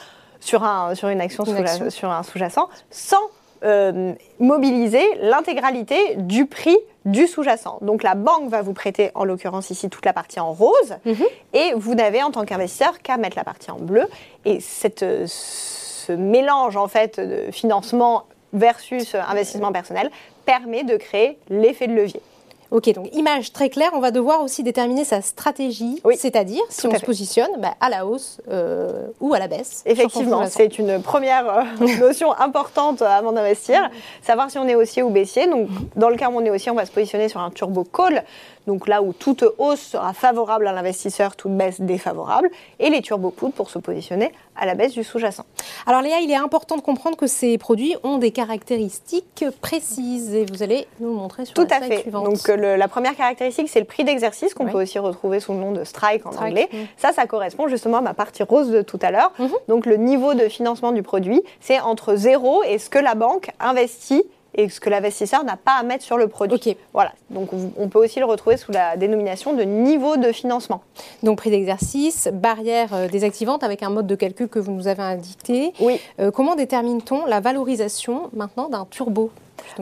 sur, 0.40 0.62
un, 0.62 0.94
sur 0.94 1.08
une 1.08 1.20
action, 1.20 1.44
sur 1.44 2.10
un 2.10 2.22
sous-jacent, 2.22 2.68
sans 2.90 3.18
euh, 3.64 4.12
mobiliser 4.38 5.04
l'intégralité 5.20 6.16
du 6.16 6.46
prix 6.46 6.76
du 7.04 7.26
sous-jacent. 7.26 7.78
Donc 7.80 8.02
la 8.02 8.14
banque 8.14 8.48
va 8.48 8.62
vous 8.62 8.72
prêter, 8.72 9.10
en 9.14 9.24
l'occurrence 9.24 9.70
ici, 9.70 9.88
toute 9.88 10.04
la 10.04 10.12
partie 10.12 10.40
en 10.40 10.52
rose, 10.52 10.96
mhm. 11.04 11.24
et 11.54 11.72
vous 11.76 11.94
n'avez 11.94 12.22
en 12.22 12.30
tant 12.30 12.44
qu'investisseur 12.44 13.00
qu'à 13.00 13.16
mettre 13.16 13.36
la 13.36 13.44
partie 13.44 13.70
en 13.70 13.78
bleu. 13.78 14.06
Et 14.44 14.60
cette, 14.60 15.02
euh, 15.02 15.24
ce 15.26 16.12
mélange 16.12 16.76
en 16.76 16.88
fait 16.88 17.18
de 17.18 17.50
financement 17.50 18.24
versus 18.52 19.14
investissement 19.14 19.72
personnel 19.72 20.10
permet 20.46 20.84
de 20.84 20.96
créer 20.96 21.38
l'effet 21.48 21.86
de 21.86 21.94
levier. 21.94 22.22
Ok, 22.70 22.92
donc 22.92 23.08
image 23.14 23.52
très 23.52 23.70
claire, 23.70 23.90
on 23.94 24.00
va 24.00 24.10
devoir 24.10 24.42
aussi 24.42 24.62
déterminer 24.62 25.04
sa 25.04 25.22
stratégie, 25.22 26.02
c'est-à-dire 26.16 26.62
si 26.68 26.86
on 26.86 26.94
se 26.94 27.04
positionne 27.04 27.48
bah, 27.58 27.74
à 27.80 27.88
la 27.88 28.04
hausse 28.04 28.42
euh, 28.50 29.06
ou 29.20 29.32
à 29.32 29.38
la 29.38 29.48
baisse. 29.48 29.82
Effectivement, 29.86 30.44
c'est 30.46 30.78
une 30.78 31.00
première 31.00 31.48
euh, 31.80 31.86
notion 32.00 32.32
importante 32.38 33.00
avant 33.00 33.32
d'investir, 33.32 33.88
savoir 34.20 34.50
si 34.50 34.58
on 34.58 34.68
est 34.68 34.74
haussier 34.74 35.02
ou 35.02 35.08
baissier. 35.08 35.46
Donc, 35.46 35.68
dans 35.96 36.10
le 36.10 36.16
cas 36.16 36.28
où 36.28 36.36
on 36.36 36.44
est 36.44 36.50
haussier, 36.50 36.70
on 36.70 36.74
va 36.74 36.84
se 36.84 36.92
positionner 36.92 37.30
sur 37.30 37.40
un 37.40 37.50
turbo 37.50 37.84
call 37.84 38.22
donc 38.68 38.86
là 38.86 39.02
où 39.02 39.14
toute 39.14 39.44
hausse 39.56 39.80
sera 39.80 40.12
favorable 40.12 40.68
à 40.68 40.72
l'investisseur, 40.72 41.36
toute 41.36 41.56
baisse 41.56 41.80
défavorable, 41.80 42.50
et 42.78 42.90
les 42.90 43.00
turbo 43.00 43.30
puts 43.30 43.50
pour 43.50 43.70
se 43.70 43.78
positionner 43.78 44.30
à 44.56 44.66
la 44.66 44.74
baisse 44.74 44.92
du 44.92 45.02
sous-jacent. 45.02 45.46
Alors 45.86 46.02
Léa, 46.02 46.20
il 46.20 46.30
est 46.30 46.36
important 46.36 46.76
de 46.76 46.82
comprendre 46.82 47.16
que 47.16 47.26
ces 47.26 47.56
produits 47.56 47.96
ont 48.02 48.18
des 48.18 48.30
caractéristiques 48.30 49.46
précises 49.62 50.34
et 50.34 50.44
vous 50.44 50.62
allez 50.62 50.86
nous 51.00 51.08
le 51.08 51.14
montrer 51.14 51.46
sur 51.46 51.54
Tout 51.54 51.66
la 51.70 51.76
à 51.76 51.80
fait. 51.80 52.10
Donc 52.10 52.46
la 52.48 52.88
première 52.88 53.16
caractéristique, 53.16 53.70
c'est 53.70 53.80
le 53.80 53.86
prix 53.86 54.04
d'exercice 54.04 54.52
qu'on 54.52 54.66
peut 54.66 54.82
aussi 54.82 54.98
retrouver 54.98 55.40
sous 55.40 55.52
le 55.52 55.58
nom 55.58 55.72
de 55.72 55.84
strike 55.84 56.26
en 56.26 56.36
anglais. 56.36 56.68
Ça, 56.98 57.12
ça 57.12 57.26
correspond 57.26 57.68
justement 57.68 57.98
à 57.98 58.02
ma 58.02 58.12
partie 58.12 58.42
rose 58.42 58.70
de 58.70 58.82
tout 58.82 58.98
à 59.00 59.10
l'heure. 59.10 59.32
Mhm. 59.38 59.50
Donc 59.68 59.86
le 59.86 59.96
niveau 59.96 60.34
de 60.34 60.46
financement 60.48 60.92
du 60.92 61.02
produit, 61.02 61.42
c'est 61.60 61.80
entre 61.80 62.16
zéro 62.16 62.62
et 62.64 62.76
ce 62.78 62.90
que 62.90 62.98
la 62.98 63.14
banque 63.14 63.50
investit 63.60 64.24
et 64.58 64.68
ce 64.68 64.80
que 64.80 64.90
l'investisseur 64.90 65.44
n'a 65.44 65.56
pas 65.56 65.76
à 65.80 65.82
mettre 65.84 66.04
sur 66.04 66.18
le 66.18 66.28
produit. 66.28 66.76
Voilà. 66.92 67.12
Donc 67.30 67.50
on 67.78 67.88
peut 67.88 68.00
aussi 68.00 68.18
le 68.18 68.26
retrouver 68.26 68.56
sous 68.56 68.72
la 68.72 68.96
dénomination 68.96 69.54
de 69.54 69.62
niveau 69.62 70.16
de 70.16 70.32
financement. 70.32 70.82
Donc 71.22 71.38
prix 71.38 71.50
d'exercice, 71.50 72.28
barrière 72.32 72.92
euh, 72.92 73.08
désactivante 73.08 73.62
avec 73.62 73.82
un 73.82 73.90
mode 73.90 74.08
de 74.08 74.16
calcul 74.16 74.48
que 74.48 74.58
vous 74.58 74.72
nous 74.72 74.88
avez 74.88 75.02
indiqué. 75.02 75.72
Oui. 75.80 76.00
Euh, 76.18 76.32
comment 76.32 76.56
détermine-t-on 76.56 77.24
la 77.26 77.40
valorisation 77.40 78.30
maintenant 78.34 78.68
d'un 78.68 78.86
turbo? 78.90 79.30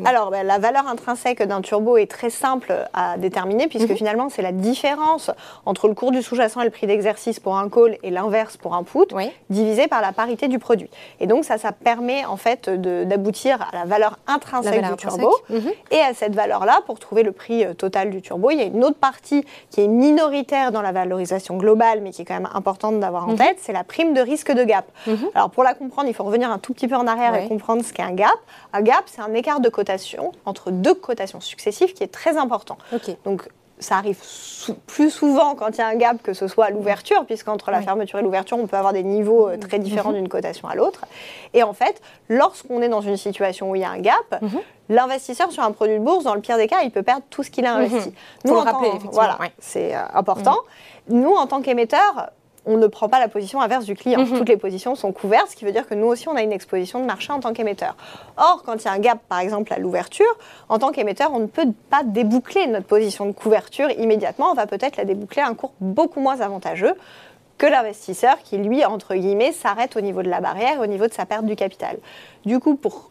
Alors, 0.04 0.30
ben, 0.30 0.47
la 0.47 0.59
valeur 0.59 0.87
intrinsèque 0.87 1.42
d'un 1.42 1.61
turbo 1.61 1.97
est 1.97 2.11
très 2.11 2.30
simple 2.30 2.75
à 2.92 3.16
déterminer 3.18 3.68
puisque 3.68 3.90
mhm. 3.90 3.97
finalement, 3.97 4.28
c'est 4.28 4.42
la 4.42 4.52
différence 4.52 5.30
entre 5.64 5.88
le 5.88 5.95
cours 5.95 6.12
du 6.12 6.23
sous-jacent 6.23 6.61
et 6.61 6.64
le 6.64 6.71
prix 6.71 6.87
d'exercice 6.87 7.40
pour 7.40 7.56
un 7.56 7.68
call 7.68 7.99
et 8.02 8.11
l'inverse 8.11 8.56
pour 8.56 8.75
un 8.75 8.83
put, 8.83 9.14
divisé 9.50 9.88
par 9.88 10.00
la 10.00 10.12
parité 10.12 10.49
du 10.49 10.59
produit. 10.59 10.90
Et 11.21 11.26
donc, 11.26 11.45
ça, 11.45 11.59
ça 11.59 11.73
permet 11.73 12.25
en 12.25 12.37
fait 12.37 12.68
d'aboutir 12.68 13.62
à 13.73 13.76
la 13.76 13.85
valeur 13.85 14.18
intrinsèque 14.26 14.83
du 14.83 14.97
turbo. 14.97 15.35
Mhm. 15.50 15.71
Et 15.90 16.00
à 16.00 16.14
cette 16.14 16.35
valeur-là, 16.35 16.80
pour 16.87 16.99
trouver 16.99 17.23
le 17.23 17.33
prix 17.33 17.64
euh, 17.64 17.75
total 17.75 18.11
du 18.11 18.23
turbo, 18.23 18.50
il 18.50 18.59
y 18.59 18.62
a 18.62 18.64
une 18.64 18.85
autre 18.85 18.99
partie 18.99 19.45
qui 19.71 19.80
est 19.80 19.88
minoritaire 19.88 20.73
dans 20.73 20.83
la 20.83 20.92
valorisation 20.92 21.56
globale, 21.56 22.00
mais 22.02 22.11
qui 22.11 22.23
est 22.23 22.25
quand 22.25 22.35
même 22.35 22.49
importante 22.54 23.00
d'avoir 23.00 23.28
en 23.28 23.33
mhm. 23.33 23.38
tête, 23.38 23.59
c'est 23.61 23.73
la 23.73 23.85
prime 23.85 24.14
de 24.14 24.21
risque 24.21 24.52
de 24.52 24.64
gap. 24.64 24.87
Alors, 25.35 25.50
pour 25.50 25.64
la 25.64 25.75
comprendre, 25.75 26.09
il 26.09 26.14
faut 26.14 26.25
revenir 26.25 26.50
un 26.50 26.59
tout 26.59 26.73
petit 26.73 26.88
peu 26.88 26.97
en 26.97 27.06
arrière 27.06 27.35
et 27.35 27.49
comprendre 27.49 27.85
ce 27.85 27.92
qu'est 27.92 28.02
un 28.02 28.12
gap. 28.12 28.37
Un 28.73 28.83
gap, 28.83 29.04
c'est 29.06 29.21
un 29.21 29.33
écart 29.35 29.61
de 29.61 29.66
cotation 29.69 30.33
entre 30.45 30.71
deux 30.71 30.95
cotations 30.95 31.41
successives 31.41 31.93
qui 31.93 32.03
est 32.03 32.13
très 32.13 32.37
important. 32.37 32.79
Donc 33.25 33.49
ça 33.79 33.97
arrive 33.97 34.19
plus 34.87 35.11
souvent 35.11 35.55
quand 35.55 35.69
il 35.71 35.79
y 35.79 35.81
a 35.83 35.87
un 35.87 35.97
gap 35.97 36.23
que 36.23 36.33
ce 36.33 36.49
soit 36.49 36.67
à 36.67 36.71
l'ouverture, 36.71 37.25
puisqu'entre 37.27 37.71
la 37.71 37.83
fermeture 37.83 38.19
et 38.19 38.23
l'ouverture, 38.23 38.59
on 38.59 38.67
peut 38.67 38.77
avoir 38.77 38.93
des 38.93 39.03
niveaux 39.03 39.49
euh, 39.49 39.59
très 39.59 39.79
différents 39.79 40.11
mhm. 40.11 40.17
d'une 40.17 40.29
cotation 40.29 40.69
à 40.69 40.75
l'autre. 40.75 41.05
Et 41.53 41.63
en 41.63 41.73
fait, 41.73 42.01
lorsqu'on 42.29 42.81
est 42.81 42.89
dans 42.89 43.03
une 43.03 43.17
situation 43.17 43.71
où 43.71 43.77
il 43.77 43.83
y 43.83 43.85
a 43.85 43.91
un 43.91 43.99
gap, 43.99 44.41
mhm. 44.41 44.61
l'investisseur 44.89 45.53
sur 45.53 45.63
un 45.63 45.73
produit 45.73 45.99
de 45.99 46.05
bourse, 46.05 46.25
dans 46.25 46.35
le 46.35 46.41
pire 46.41 46.57
des 46.57 46.69
cas, 46.69 46.83
il 46.83 46.91
peut 46.91 47.03
perdre 47.03 47.25
tout 47.29 47.43
ce 47.43 47.51
qu'il 47.51 47.67
a 47.67 47.75
investi. 47.75 48.15
Nous, 48.45 48.55
le 48.55 48.61
rappeler, 48.61 48.89
effectivement. 48.89 49.13
Voilà, 49.13 49.39
c'est 49.59 49.95
euh, 49.95 50.01
important. 50.15 50.57
Nous, 51.09 51.33
en 51.33 51.47
tant 51.47 51.61
qu'émetteur, 51.61 52.31
on 52.67 52.77
ne 52.77 52.87
prend 52.87 53.09
pas 53.09 53.21
la 53.21 53.29
position 53.29 53.61
inverse 53.61 53.85
du 53.85 53.95
client. 53.95 54.21
Mhm. 54.21 54.39
Toutes 54.39 54.49
les 54.49 54.57
positions 54.57 54.95
sont 54.95 55.13
couvertes, 55.13 55.51
ce 55.51 55.57
qui 55.57 55.65
veut 55.65 55.73
dire 55.73 55.87
que 55.87 55.95
nous 55.95 56.07
aussi, 56.07 56.29
on 56.29 56.37
a 56.37 56.43
une 56.43 56.53
exposition 56.53 57.01
de 57.01 57.05
marché 57.05 57.33
en 57.33 57.41
tant 57.41 57.53
qu'émetteur. 57.53 57.97
Or, 58.37 58.63
quand 58.65 58.75
il 58.75 58.85
y 58.85 58.89
a 58.89 58.93
un 58.93 58.99
gap, 58.99 59.21
par 59.29 59.39
exemple, 59.39 59.73
à 59.73 59.79
l'ouverture, 59.79 60.27
en 60.69 60.79
tant 60.79 60.91
qu'émetteur, 60.91 61.31
on 61.33 61.39
ne 61.39 61.47
peut 61.47 61.69
pas 61.91 62.03
déboucler 62.05 62.67
notre 62.67 62.87
position 62.87 63.27
de 63.27 63.33
couverture 63.33 63.91
immédiatement. 63.91 64.51
On 64.51 64.55
va 64.55 64.67
peut-être 64.67 64.97
la 64.97 65.05
déboucler 65.05 65.43
à 65.43 65.49
un 65.49 65.55
cours 65.55 65.73
beaucoup 65.81 66.21
moins 66.21 66.41
avantageux 66.41 66.95
que 67.59 67.67
l'investisseur 67.67 68.37
qui, 68.43 68.59
lui, 68.59 68.85
entre 68.85 69.15
guillemets, 69.15 69.53
s'arrête 69.53 69.97
au 69.97 70.01
niveau 70.01 70.23
de 70.23 70.29
la 70.29 70.41
barrière, 70.41 70.81
au 70.81 70.87
niveau 70.87 71.07
de 71.07 71.13
sa 71.13 71.25
perte 71.25 71.47
du 71.47 71.57
capital. 71.57 71.97
Du 72.45 72.59
coup, 72.59 72.75
pour 72.75 73.11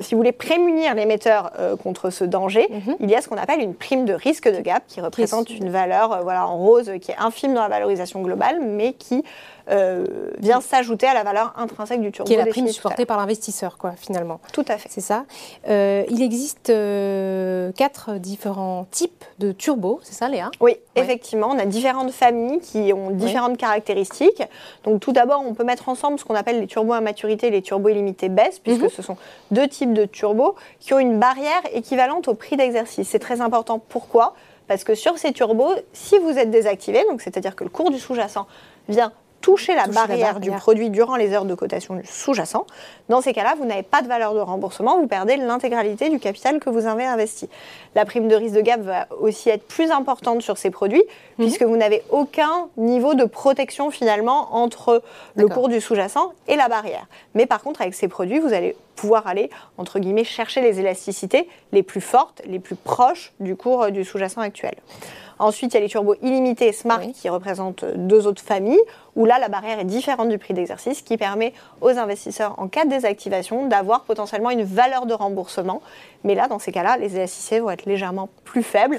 si 0.00 0.14
vous 0.14 0.18
voulez 0.18 0.32
prémunir 0.32 0.94
l'émetteur 0.94 1.52
euh, 1.58 1.76
contre 1.76 2.10
ce 2.10 2.24
danger, 2.24 2.66
mhm. 2.70 2.96
il 3.00 3.10
y 3.10 3.14
a 3.14 3.22
ce 3.22 3.28
qu'on 3.28 3.36
appelle 3.36 3.60
une 3.60 3.74
prime 3.74 4.04
de 4.04 4.12
risque 4.12 4.48
de 4.48 4.60
gap 4.60 4.82
qui 4.86 5.00
représente 5.00 5.50
une 5.50 5.70
valeur 5.70 6.12
euh, 6.12 6.20
voilà, 6.22 6.46
en 6.46 6.58
rose 6.58 6.92
qui 7.00 7.12
est 7.12 7.16
infime 7.18 7.54
dans 7.54 7.62
la 7.62 7.68
valorisation 7.68 8.20
globale, 8.22 8.60
mais 8.60 8.92
qui 8.92 9.24
euh, 9.68 10.30
vient 10.38 10.60
s'ajouter 10.60 11.06
à 11.06 11.14
la 11.14 11.24
valeur 11.24 11.52
intrinsèque 11.56 12.00
du 12.00 12.12
turbo. 12.12 12.28
Qui 12.28 12.34
est 12.34 12.44
la 12.44 12.46
prime 12.46 12.68
supportée 12.68 13.04
par 13.04 13.16
l'investisseur, 13.16 13.78
quoi, 13.78 13.92
finalement. 13.96 14.40
Tout 14.52 14.64
à 14.68 14.78
fait. 14.78 14.88
C'est 14.90 15.00
ça. 15.00 15.24
Il 15.66 16.22
existe 16.22 16.72
quatre 17.76 18.18
différents 18.18 18.86
types 18.90 19.24
de 19.38 19.52
turbo, 19.52 19.98
c'est 20.02 20.14
ça, 20.14 20.28
Léa? 20.28 20.50
Oui, 20.60 20.76
effectivement. 20.94 21.48
On 21.50 21.58
a 21.58 21.64
différentes 21.64 22.12
familles 22.12 22.60
qui 22.60 22.92
ont 22.92 23.10
différentes 23.10 23.56
caractéristiques. 23.56 24.42
Donc, 24.84 25.00
tout 25.00 25.12
d'abord, 25.12 25.42
on 25.44 25.54
peut 25.54 25.64
mettre 25.64 25.88
ensemble 25.88 26.18
ce 26.18 26.24
qu'on 26.24 26.36
appelle 26.36 26.60
les 26.60 26.66
turbos 26.66 26.92
à 26.92 27.00
maturité 27.00 27.48
et 27.48 27.50
les 27.50 27.62
turbos 27.62 27.88
illimités 27.88 28.28
baisse, 28.28 28.60
puisque 28.60 28.82
mhm. 28.82 28.88
ce 28.88 29.02
sont 29.02 29.16
deux 29.50 29.66
types 29.66 29.85
de 29.94 30.04
turbos 30.04 30.54
qui 30.80 30.94
ont 30.94 30.98
une 30.98 31.18
barrière 31.18 31.62
équivalente 31.72 32.28
au 32.28 32.34
prix 32.34 32.56
d'exercice. 32.56 33.08
C'est 33.08 33.18
très 33.18 33.40
important. 33.40 33.78
Pourquoi? 33.78 34.34
Parce 34.68 34.84
que 34.84 34.94
sur 34.94 35.18
ces 35.18 35.32
turbos, 35.32 35.74
si 35.92 36.18
vous 36.18 36.38
êtes 36.38 36.50
désactivé, 36.50 37.04
donc 37.08 37.20
c'est-à-dire 37.20 37.54
que 37.54 37.64
le 37.64 37.70
cours 37.70 37.90
du 37.90 37.98
sous-jacent 37.98 38.46
vient 38.88 39.12
toucher 39.40 39.76
la, 39.76 39.86
barrière, 39.86 40.40
du 40.40 40.50
produit 40.50 40.90
durant 40.90 41.14
les 41.14 41.32
heures 41.32 41.44
de 41.44 41.54
cotation 41.54 42.00
sous-jacent, 42.04 42.66
dans 43.08 43.20
ces 43.20 43.32
cas-là, 43.32 43.54
vous 43.56 43.64
n'avez 43.64 43.84
pas 43.84 44.02
de 44.02 44.08
valeur 44.08 44.34
de 44.34 44.40
remboursement, 44.40 44.98
vous 44.98 45.06
perdez 45.06 45.36
l'intégralité 45.36 46.08
du 46.08 46.18
capital 46.18 46.58
que 46.58 46.68
vous 46.68 46.86
avez 46.86 47.04
investi. 47.04 47.48
La 47.94 48.04
prime 48.04 48.26
de 48.26 48.34
risque 48.34 48.54
de 48.54 48.60
gap 48.60 48.80
va 48.80 49.06
aussi 49.20 49.50
être 49.50 49.66
plus 49.68 49.92
importante 49.92 50.42
sur 50.42 50.58
ces 50.58 50.70
produits, 50.70 51.04
mhm. 51.38 51.46
puisque 51.46 51.62
vous 51.62 51.76
n'avez 51.76 52.02
aucun 52.10 52.68
niveau 52.76 53.14
de 53.14 53.24
protection 53.24 53.90
finalement 53.90 54.54
entre 54.54 55.02
le 55.34 55.48
cours 55.48 55.68
du 55.68 55.80
sous-jacent 55.80 56.32
et 56.48 56.56
la 56.56 56.68
barrière. 56.68 57.06
Mais 57.34 57.46
par 57.46 57.62
contre, 57.62 57.80
avec 57.80 57.94
ces 57.94 58.08
produits, 58.08 58.38
vous 58.38 58.52
allez 58.52 58.76
pouvoir 58.94 59.26
aller, 59.26 59.50
entre 59.76 59.98
guillemets, 59.98 60.24
chercher 60.24 60.62
les 60.62 60.80
élasticités 60.80 61.48
les 61.72 61.82
plus 61.82 62.00
fortes, 62.00 62.42
les 62.46 62.58
plus 62.58 62.76
proches 62.76 63.32
du 63.40 63.54
cours 63.56 63.90
du 63.90 64.04
sous-jacent 64.04 64.40
actuel. 64.40 64.74
Ensuite, 65.38 65.72
il 65.72 65.74
y 65.74 65.78
a 65.78 65.80
les 65.80 65.88
turbos 65.88 66.14
illimités 66.22 66.72
Smart 66.72 67.00
qui 67.12 67.28
représentent 67.28 67.84
deux 67.84 68.26
autres 68.26 68.42
familles, 68.42 68.80
où 69.16 69.26
là, 69.26 69.38
la 69.38 69.48
barrière 69.48 69.78
est 69.78 69.84
différente 69.84 70.30
du 70.30 70.38
prix 70.38 70.54
d'exercice, 70.54 71.02
qui 71.02 71.18
permet 71.18 71.52
aux 71.82 71.90
investisseurs, 71.90 72.58
en 72.58 72.68
cas 72.68 72.84
de 72.84 72.90
désactivation, 72.90 73.66
d'avoir 73.66 74.04
potentiellement 74.04 74.50
une 74.50 74.64
valeur 74.64 75.04
de 75.04 75.12
remboursement. 75.12 75.82
Mais 76.24 76.34
là, 76.34 76.48
dans 76.48 76.58
ces 76.58 76.72
cas-là, 76.72 76.96
les 76.96 77.16
élasticités 77.16 77.60
vont 77.60 77.70
être 77.70 77.84
légèrement 77.84 78.30
plus 78.44 78.62
faibles 78.62 78.98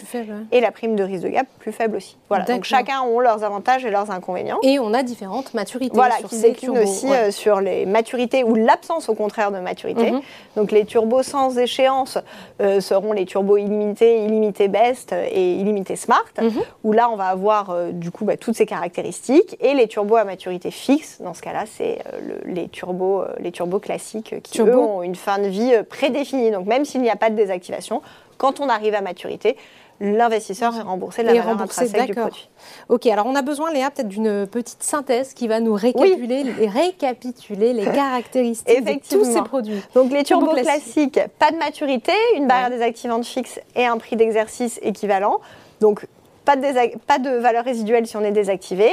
et 0.52 0.62
la 0.62 0.72
prime 0.72 0.96
de 0.96 1.04
risque 1.04 1.24
de 1.24 1.30
gap 1.30 1.48
plus 1.60 1.72
faible 1.72 1.98
aussi. 1.98 2.18
Voilà, 2.30 2.44
donc 2.46 2.66
chacun 2.66 3.02
ont 3.02 3.20
leurs 3.20 3.44
avantages 3.44 3.86
et 3.86 3.90
leurs 3.90 4.12
inconvénients. 4.12 4.60
Et 4.64 4.80
on 4.80 4.94
a 4.94 5.04
différentes 5.04 5.54
maturités. 5.54 5.96
Voilà, 5.96 6.18
sur 6.18 6.30
qui 6.30 6.42
déclinent 6.42 6.78
aussi 6.78 7.12
euh, 7.12 7.32
sur 7.32 7.62
les 7.62 7.86
maturités 7.86 8.44
ou 8.44 8.56
l'absence 8.56 9.08
au 9.08 9.16
contraire 9.16 9.52
de 9.52 9.60
maturité. 9.60 10.12
Mhm. 10.12 10.22
Donc 10.58 10.72
les 10.72 10.86
turbos 10.86 11.24
sans 11.24 11.58
échéance 11.58 12.18
euh, 12.62 12.82
seront 12.82 13.14
les 13.14 13.26
turbos 13.26 13.58
illimités, 13.58 14.24
illimités 14.26 14.68
best 14.68 15.14
et 15.14 15.54
illimités 15.54 15.96
smart, 15.96 16.26
mhm. 16.42 16.52
où 16.84 16.92
là 16.92 17.10
on 17.10 17.16
va 17.16 17.28
avoir 17.28 17.70
euh, 17.70 17.92
du 17.92 18.12
coup 18.12 18.26
bah, 18.26 18.36
toutes 18.36 18.56
ces 18.56 18.66
caractéristiques. 18.66 19.56
Et 19.62 19.74
les 19.74 19.88
turbos 19.88 20.18
à 20.18 20.26
maturité 20.26 20.72
fixe, 20.72 21.22
dans 21.22 21.34
ce 21.34 21.42
cas-là, 21.42 21.64
c'est 21.66 22.00
les, 22.46 22.68
turbos, 22.68 23.24
les 23.40 23.52
turbos 23.52 23.80
classiques 23.80 24.36
qui 24.44 24.62
eux, 24.62 24.78
ont 24.78 25.02
une 25.02 25.16
fin 25.16 25.40
de 25.40 25.48
vie 25.48 25.72
prédéfinie. 25.90 26.52
Donc 26.52 26.66
même 26.66 26.84
s'il 26.84 27.02
n'y 27.02 27.10
a 27.10 27.16
pas 27.16 27.30
de 27.30 27.36
désactivation. 27.36 28.02
Quand 28.38 28.60
on 28.60 28.70
arrive 28.70 28.94
à 28.94 29.02
maturité, 29.02 29.58
l'investisseur 30.00 30.76
est 30.76 30.82
remboursé 30.82 31.24
de 31.24 31.28
la 31.28 31.34
valeur 31.34 31.62
intrinsèque 31.62 32.08
du 32.08 32.14
produit. 32.14 32.50
Ok, 32.90 33.06
alors 33.08 33.26
on 33.26 33.36
a 33.36 33.42
besoin, 33.42 33.72
Léa, 33.72 33.90
peut-être 33.90 34.08
d'une 34.08 34.46
petite 34.46 34.84
synthèse 34.84 35.34
qui 35.34 35.48
va 35.48 35.60
nous 35.60 35.74
récapituler, 35.74 36.44
les, 36.44 36.68
récapituler 36.68 37.74
les 37.74 37.86
caractéristiques 37.94 38.84
de 38.84 39.00
tous 39.10 39.26
ces 39.26 39.42
produits. 39.42 39.82
Donc 39.96 40.12
les 40.12 40.24
turbos 40.24 40.54
classiques, 40.54 41.20
pas 41.40 41.52
de 41.52 41.58
maturité, 41.58 42.14
une 42.36 42.48
barrière 42.48 42.70
désactivante 42.70 43.26
fixe 43.26 43.60
et 43.76 43.86
un 43.86 43.98
prix 43.98 44.16
d'exercice 44.16 44.80
équivalent. 44.84 45.40
Donc 45.82 46.08
pas 46.46 46.56
de, 46.56 46.98
pas 47.00 47.20
de, 47.20 47.30
valeur 47.30 47.66
résiduelle 47.66 48.08
si 48.08 48.16
on 48.16 48.24
est 48.24 48.32
désactivé 48.32 48.90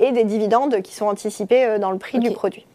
et 0.00 0.10
des 0.10 0.24
dividendes 0.24 0.82
qui 0.82 0.94
sont 0.94 1.06
anticipés 1.06 1.64
euh, 1.64 1.78
dans 1.78 1.92
le 1.92 1.98
prix 1.98 2.18
du 2.18 2.32
produit. 2.32 2.66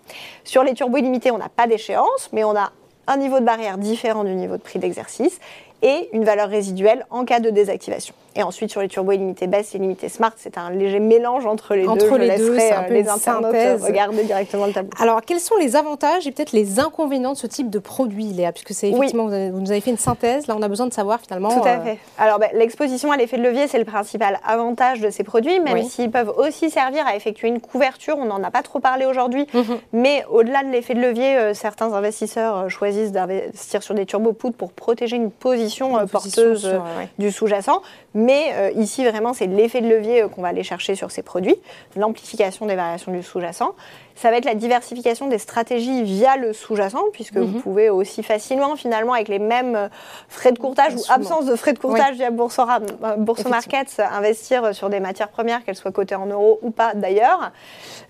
Sur 0.45 0.63
les 0.63 0.73
turbos 0.73 0.97
illimités, 0.97 1.31
on 1.31 1.37
n'a 1.37 1.49
pas 1.49 1.67
d'échéance, 1.67 2.29
mais 2.31 2.43
on 2.43 2.55
a 2.55 2.71
un 3.07 3.17
niveau 3.17 3.39
de 3.39 3.45
barrière 3.45 3.77
différent 3.77 4.23
du 4.23 4.33
niveau 4.33 4.55
de 4.55 4.61
prix 4.61 4.79
d'exercice 4.79 5.39
et 5.81 6.09
une 6.13 6.23
valeur 6.23 6.49
résiduelle 6.49 7.05
en 7.09 7.25
cas 7.25 7.39
de 7.39 7.49
désactivation. 7.49 8.13
Et 8.35 8.43
ensuite, 8.43 8.71
sur 8.71 8.81
les 8.81 8.87
turbos 8.87 9.11
illimités 9.11 9.47
baisse 9.47 9.75
et 9.75 9.77
illimités 9.77 10.07
smart, 10.07 10.31
c'est 10.37 10.57
un 10.57 10.69
léger 10.69 10.99
mélange 10.99 11.45
entre 11.45 11.75
les 11.75 11.85
deux. 11.85 12.09
Je 12.09 12.15
les 12.15 12.37
deux, 12.37 12.57
c'est 12.57 12.71
un 12.71 12.83
peu 12.83 12.93
les 12.93 13.09
internautes 13.09 13.81
regarder 13.81 14.23
directement 14.23 14.65
le 14.65 14.73
tableau. 14.73 14.91
Alors, 14.99 15.21
quels 15.21 15.39
sont 15.39 15.57
les 15.57 15.75
avantages 15.75 16.27
et 16.27 16.31
peut-être 16.31 16.53
les 16.53 16.79
inconvénients 16.79 17.33
de 17.33 17.37
ce 17.37 17.47
type 17.47 17.69
de 17.69 17.79
produit, 17.79 18.25
Léa? 18.25 18.51
Puisque 18.51 18.73
c'est 18.73 18.89
effectivement, 18.89 19.25
vous, 19.25 19.59
nous 19.59 19.71
avez 19.71 19.81
fait 19.81 19.91
une 19.91 19.97
synthèse, 19.97 20.47
là 20.47 20.55
on 20.57 20.61
a 20.61 20.67
besoin 20.67 20.87
de 20.87 20.93
savoir 20.93 21.19
finalement. 21.19 21.49
Tout 21.49 21.67
à 21.67 21.79
euh, 21.79 21.83
fait. 21.83 21.97
Alors, 22.17 22.39
ben, 22.39 22.49
l'exposition 22.53 23.11
à 23.11 23.17
l'effet 23.17 23.37
de 23.37 23.43
levier, 23.43 23.67
c'est 23.67 23.79
le 23.79 23.85
principal 23.85 24.39
avantage 24.45 25.01
de 25.01 25.09
ces 25.09 25.23
produits, 25.23 25.59
même 25.59 25.83
s'ils 25.83 26.11
peuvent 26.11 26.33
aussi 26.37 26.69
servir 26.69 27.05
à 27.05 27.15
effectuer 27.15 27.49
une 27.49 27.59
couverture. 27.59 28.15
On 28.17 28.25
n'en 28.25 28.43
a 28.43 28.51
pas 28.51 28.61
trop 28.61 28.79
parlé 28.79 29.05
aujourd'hui, 29.05 29.45
mhm. 29.53 29.77
mais 29.91 30.23
au-delà 30.29 30.63
de 30.63 30.69
l'effet 30.69 30.93
de 30.93 31.01
levier, 31.01 31.37
euh, 31.37 31.53
certains 31.53 31.93
investisseurs 31.93 32.57
euh, 32.57 32.69
choisissent 32.69 33.11
d'investir 33.11 33.83
sur 33.83 33.93
des 33.93 34.05
turbo 34.05 34.33
pour 34.33 34.71
protéger 34.71 35.17
une 35.17 35.31
position 35.31 36.05
porteuse 36.07 36.79
du 37.19 37.31
sous-jacent. 37.31 37.81
Mais 38.21 38.53
euh, 38.53 38.71
ici, 38.75 39.03
vraiment, 39.03 39.33
c'est 39.33 39.47
l'effet 39.47 39.81
de 39.81 39.87
levier 39.87 40.21
euh, 40.21 40.27
qu'on 40.27 40.43
va 40.43 40.49
aller 40.49 40.63
chercher 40.63 40.93
sur 40.93 41.09
ces 41.09 41.23
produits, 41.23 41.55
l'amplification 41.95 42.67
des 42.67 42.75
variations 42.75 43.11
du 43.11 43.23
sous-jacent. 43.23 43.73
Ça 44.15 44.29
va 44.29 44.37
être 44.37 44.45
la 44.45 44.53
diversification 44.53 45.27
des 45.27 45.39
stratégies 45.39 46.03
via 46.03 46.37
le 46.37 46.53
sous-jacent, 46.53 47.03
puisque 47.13 47.37
vous 47.37 47.57
mhm. 47.57 47.61
pouvez 47.61 47.89
aussi 47.89 48.21
facilement, 48.21 48.75
finalement, 48.75 49.13
avec 49.13 49.27
les 49.27 49.39
mêmes 49.39 49.75
euh, 49.75 49.87
frais 50.29 50.51
de 50.51 50.59
courtage 50.59 50.93
ou 50.93 51.01
absence 51.09 51.45
de 51.45 51.55
frais 51.55 51.73
de 51.73 51.79
courtage 51.79 52.15
via 52.15 52.29
Boursorama, 52.29 52.85
Bourse 53.17 53.45
Markets, 53.45 53.99
investir 53.99 54.75
sur 54.75 54.89
des 54.89 54.99
matières 54.99 55.29
premières, 55.29 55.63
qu'elles 55.63 55.75
soient 55.75 55.91
cotées 55.91 56.15
en 56.15 56.27
euros 56.27 56.59
ou 56.61 56.69
pas 56.69 56.93
d'ailleurs. 56.93 57.51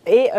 Et 0.08 0.30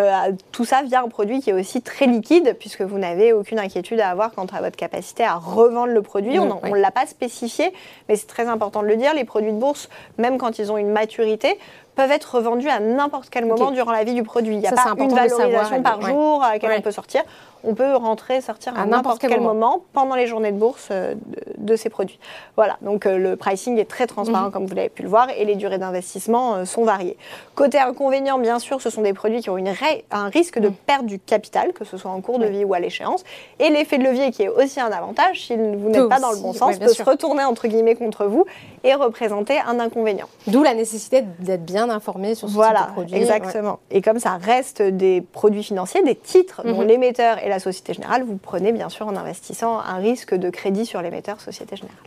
tout 0.50 0.64
ça 0.64 0.82
via 0.82 1.02
un 1.02 1.08
produit 1.08 1.40
qui 1.40 1.50
est 1.50 1.52
aussi 1.52 1.80
très 1.80 2.06
liquide, 2.06 2.56
puisque 2.58 2.82
vous 2.82 2.98
n'avez 2.98 3.32
aucune 3.32 3.60
inquiétude 3.60 4.00
à 4.00 4.10
avoir 4.10 4.32
quant 4.32 4.46
à 4.46 4.60
votre 4.60 4.76
capacité 4.76 5.22
à 5.24 5.36
revendre 5.36 5.92
le 5.92 6.02
produit. 6.02 6.38
on 6.38 6.46
ne 6.46 6.76
l'a 6.76 6.90
pas 6.90 7.06
spécifié, 7.06 7.72
mais 8.08 8.16
c'est 8.16 8.26
très 8.26 8.48
important 8.48 8.82
de 8.82 8.88
le 8.88 8.96
dire. 8.96 9.14
Les 9.14 9.24
produits 9.24 9.52
bourse, 9.62 9.88
même 10.18 10.36
quand 10.38 10.58
ils 10.58 10.72
ont 10.72 10.76
une 10.76 10.90
maturité, 10.90 11.58
peuvent 11.94 12.10
être 12.10 12.36
revendus 12.36 12.68
à 12.68 12.80
n'importe 12.80 13.28
quel 13.30 13.46
moment 13.46 13.70
durant 13.70 13.92
la 13.92 14.04
vie 14.04 14.14
du 14.14 14.22
produit. 14.22 14.54
Il 14.54 14.60
n'y 14.60 14.66
a 14.66 14.72
pas 14.72 14.94
une 14.98 15.14
valorisation 15.14 15.82
par 15.82 16.00
jour 16.00 16.42
à 16.42 16.52
laquelle 16.52 16.74
on 16.78 16.82
peut 16.82 16.90
sortir 16.90 17.22
on 17.64 17.74
peut 17.74 17.94
rentrer, 17.94 18.40
sortir 18.40 18.78
à, 18.78 18.86
n'importe 18.86 19.20
quel, 19.20 19.40
moment. 19.40 19.82
pendant 19.92 20.14
les 20.14 20.26
journées 20.26 20.52
de 20.52 20.58
bourse 20.58 20.88
euh, 20.90 21.14
de, 21.58 21.76
ces 21.76 21.88
produits. 21.88 22.18
Voilà, 22.56 22.76
donc 22.82 23.06
euh, 23.06 23.18
le 23.18 23.36
pricing 23.36 23.78
est 23.78 23.88
très 23.88 24.06
transparent 24.06 24.46
mhm. 24.46 24.52
comme 24.52 24.66
vous 24.66 24.74
l'avez 24.74 24.88
pu 24.88 25.02
le 25.02 25.08
voir 25.08 25.28
et 25.36 25.44
les 25.44 25.54
durées 25.54 25.78
d'investissement 25.78 26.54
euh, 26.54 26.64
sont 26.64 26.84
variées. 26.84 27.16
Côté 27.54 27.78
inconvénient, 27.78 28.38
bien 28.38 28.58
sûr, 28.58 28.80
ce 28.80 28.90
sont 28.90 29.02
des 29.02 29.12
produits 29.12 29.40
qui 29.40 29.50
ont 29.50 29.58
une 29.58 29.72
un 30.10 30.28
risque 30.28 30.58
de 30.58 30.68
mhm. 30.68 30.74
perte 30.86 31.06
du 31.06 31.18
capital, 31.18 31.72
que 31.72 31.84
ce 31.84 31.96
soit 31.96 32.10
en 32.10 32.20
cours 32.20 32.38
de 32.38 32.46
vie 32.46 32.64
ou 32.64 32.74
à 32.74 32.80
l'échéance. 32.80 33.24
Et 33.58 33.70
l'effet 33.70 33.98
de 33.98 34.04
levier 34.04 34.30
qui 34.30 34.42
est 34.42 34.48
aussi 34.48 34.80
un 34.80 34.90
avantage, 34.90 35.46
si 35.46 35.56
vous 35.56 35.88
n'êtes 35.88 36.08
pas 36.08 36.20
dans 36.20 36.30
le 36.30 36.38
bon 36.38 36.52
sens, 36.52 36.78
peut 36.78 36.88
se 36.88 37.02
retourner 37.02 37.44
entre 37.44 37.68
guillemets 37.68 37.94
contre 37.94 38.26
vous 38.26 38.44
et 38.84 38.94
représenter 38.94 39.58
un 39.66 39.80
inconvénient. 39.80 40.28
D'où 40.46 40.62
la 40.62 40.74
nécessité 40.74 41.22
d'être 41.38 41.64
bien 41.64 41.88
informé 41.88 42.34
sur 42.34 42.48
ce 42.48 42.54
voilà, 42.54 42.80
type 42.80 42.88
de 42.88 42.92
produit. 42.92 43.16
Exactement. 43.16 43.78
Et 43.90 44.02
comme 44.02 44.18
ça 44.18 44.38
reste 44.40 44.82
des 44.82 45.20
produits 45.20 45.62
financiers, 45.62 46.02
des 46.02 46.16
titres 46.16 46.62
dont 46.64 46.82
mhm. 46.82 46.88
l'émetteur 46.88 47.38
et 47.42 47.48
la 47.52 47.60
Société 47.60 47.94
Générale, 47.94 48.24
vous 48.24 48.36
prenez 48.36 48.72
bien 48.72 48.88
sûr 48.88 49.06
en 49.06 49.16
investissant 49.16 49.78
un 49.78 49.96
risque 49.96 50.34
de 50.34 50.50
crédit 50.50 50.86
sur 50.86 51.02
l'émetteur 51.02 51.40
Société 51.40 51.76
Générale. 51.76 51.98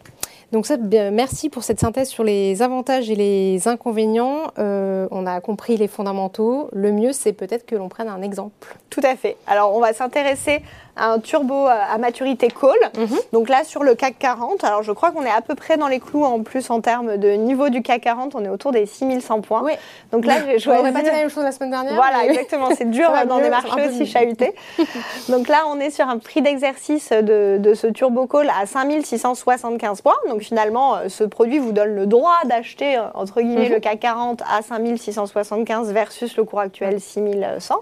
Donc 0.52 0.66
ça, 0.66 0.78
merci 0.78 1.50
pour 1.50 1.64
cette 1.64 1.80
synthèse 1.80 2.10
sur 2.10 2.24
les 2.24 2.62
avantages 2.62 3.10
et 3.10 3.16
les 3.16 3.68
inconvénients. 3.68 4.52
Euh, 4.60 5.08
on 5.12 5.26
a 5.26 5.42
compris 5.42 5.76
les 5.76 5.88
fondamentaux. 5.88 6.70
Le 6.72 6.92
mieux, 6.92 7.14
c'est 7.14 7.34
peut-être 7.34 7.66
que 7.66 7.76
l'on 7.76 7.90
prenne 7.90 8.08
un 8.08 8.22
exemple. 8.22 8.78
Tout 8.90 9.02
à 9.04 9.16
fait. 9.16 9.38
Alors, 9.48 9.76
on 9.76 9.80
va 9.80 9.94
s'intéresser 9.94 10.62
un 10.98 11.20
turbo 11.20 11.68
à 11.68 11.98
maturité 11.98 12.48
call. 12.48 12.72
Mhm. 12.98 13.18
Donc 13.34 13.50
là, 13.50 13.64
sur 13.64 13.84
le 13.84 13.96
CAC 13.96 14.18
40, 14.20 14.64
alors 14.64 14.84
je 14.84 14.92
crois 14.92 15.12
qu'on 15.12 15.24
est 15.24 15.32
à 15.32 15.42
peu 15.42 15.56
près 15.56 15.78
dans 15.78 15.88
les 15.88 16.00
clous 16.00 16.24
en 16.24 16.42
plus 16.42 16.70
en 16.70 16.82
termes 16.82 17.18
de 17.18 17.32
niveau 17.32 17.70
du 17.70 17.82
CAC 17.82 18.02
40, 18.02 18.36
on 18.36 18.46
est 18.46 18.50
autour 18.50 18.72
des 18.72 18.86
6100 18.86 19.42
points. 19.42 19.62
Oui. 19.64 19.74
Donc 20.12 20.26
là, 20.26 20.36
choisi. 20.60 20.82
On 20.82 20.94
pas 20.94 21.00
dit 21.02 21.08
la 21.08 21.14
même 21.14 21.30
chose 21.30 21.44
la 21.44 21.52
semaine 21.52 21.72
dernière. 21.72 21.96
Voilà, 21.96 22.26
exactement. 22.26 22.70
C'est 22.76 22.90
dur 22.90 23.12
dans 23.28 23.40
des 23.40 23.50
marchés 23.50 23.88
aussi 23.88 24.06
chahutés. 24.06 24.54
Donc 25.30 25.48
là, 25.48 25.64
on 25.68 25.80
est 25.80 25.90
sur 25.90 26.08
un 26.08 26.18
prix 26.18 26.42
d'exercice 26.42 27.12
de, 27.12 27.58
de, 27.60 27.74
ce 27.74 27.88
turbo 27.88 28.28
call 28.28 28.50
à 28.50 28.66
5675 28.66 30.02
points. 30.02 30.14
Donc 30.30 30.42
finalement, 30.42 30.96
euh, 30.96 31.10
ce 31.10 31.24
produit 31.24 31.60
vous 31.60 31.72
donne 31.72 31.96
le 31.96 32.06
droit 32.06 32.38
d'acheter, 32.46 32.98
euh, 32.98 33.04
entre 33.14 33.42
guillemets, 33.42 33.70
mhm. 33.70 33.76
le 33.76 33.80
CAC 33.80 34.00
40 34.00 34.42
à 34.42 34.62
5675 34.62 35.92
versus 35.92 36.38
le 36.38 36.44
cours 36.44 36.60
actuel 36.60 37.00
6100. 37.00 37.76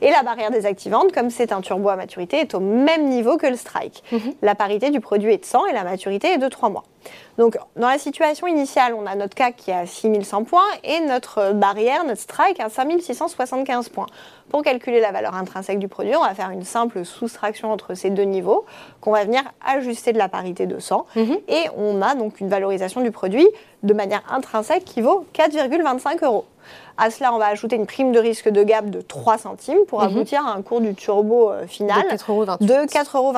Et 0.00 0.10
la 0.10 0.22
barrière 0.22 0.50
désactivante, 0.50 1.12
comme 1.12 1.30
c'est 1.30 1.52
un 1.52 1.60
turbo 1.60 1.88
à 1.88 1.96
maturité, 1.96 2.38
est 2.38 2.54
au 2.54 2.60
même 2.60 3.08
niveau 3.08 3.36
que 3.36 3.46
le 3.46 3.56
strike. 3.56 4.02
Mhm. 4.12 4.34
La 4.42 4.54
parité 4.54 4.90
du 4.90 5.00
produit 5.00 5.32
est 5.32 5.38
de 5.38 5.44
100 5.44 5.66
et 5.66 5.72
la 5.72 5.84
maturité 5.84 6.28
est 6.28 6.38
de 6.38 6.48
3 6.48 6.68
mois. 6.68 6.84
Donc, 7.38 7.56
dans 7.76 7.88
la 7.88 7.98
situation 7.98 8.46
initiale, 8.46 8.94
on 8.94 9.06
a 9.06 9.14
notre 9.14 9.34
CAC 9.34 9.56
qui 9.56 9.70
est 9.70 9.74
à 9.74 9.86
6100 9.86 10.44
points 10.44 10.60
et 10.84 11.00
notre 11.00 11.52
barrière, 11.52 12.04
notre 12.04 12.20
strike, 12.20 12.60
à 12.60 12.68
5675 12.68 13.88
points. 13.88 14.06
Pour 14.50 14.62
calculer 14.62 15.00
la 15.00 15.12
valeur 15.12 15.34
intrinsèque 15.34 15.78
du 15.78 15.88
produit, 15.88 16.16
on 16.16 16.22
va 16.22 16.34
faire 16.34 16.50
une 16.50 16.64
simple 16.64 17.04
soustraction 17.04 17.70
entre 17.70 17.94
ces 17.94 18.10
deux 18.10 18.22
niveaux 18.22 18.64
qu'on 19.00 19.12
va 19.12 19.24
venir 19.24 19.42
ajuster 19.64 20.12
de 20.12 20.18
la 20.18 20.28
parité 20.28 20.66
de 20.66 20.78
100. 20.78 21.06
Mhm. 21.16 21.38
Et 21.48 21.64
on 21.76 22.02
a 22.02 22.14
donc 22.14 22.40
une 22.40 22.48
valorisation 22.48 23.00
du 23.00 23.10
produit 23.10 23.46
de 23.82 23.94
manière 23.94 24.22
intrinsèque 24.30 24.84
qui 24.84 25.00
vaut 25.00 25.26
4,25 25.34 26.24
euros. 26.24 26.44
À 27.00 27.10
cela, 27.10 27.32
on 27.32 27.38
va 27.38 27.46
ajouter 27.46 27.76
une 27.76 27.86
prime 27.86 28.10
de 28.10 28.18
risque 28.18 28.48
de 28.48 28.62
gap 28.64 28.90
de 28.90 29.00
3 29.00 29.38
centimes 29.38 29.86
pour 29.86 30.00
mhm. 30.00 30.06
aboutir 30.06 30.44
à 30.44 30.50
un 30.52 30.62
cours 30.62 30.80
du 30.80 30.94
turbo 30.94 31.50
euh, 31.50 31.66
final 31.66 32.02
de 32.02 32.86
4,28 32.86 33.16
euros. 33.16 33.32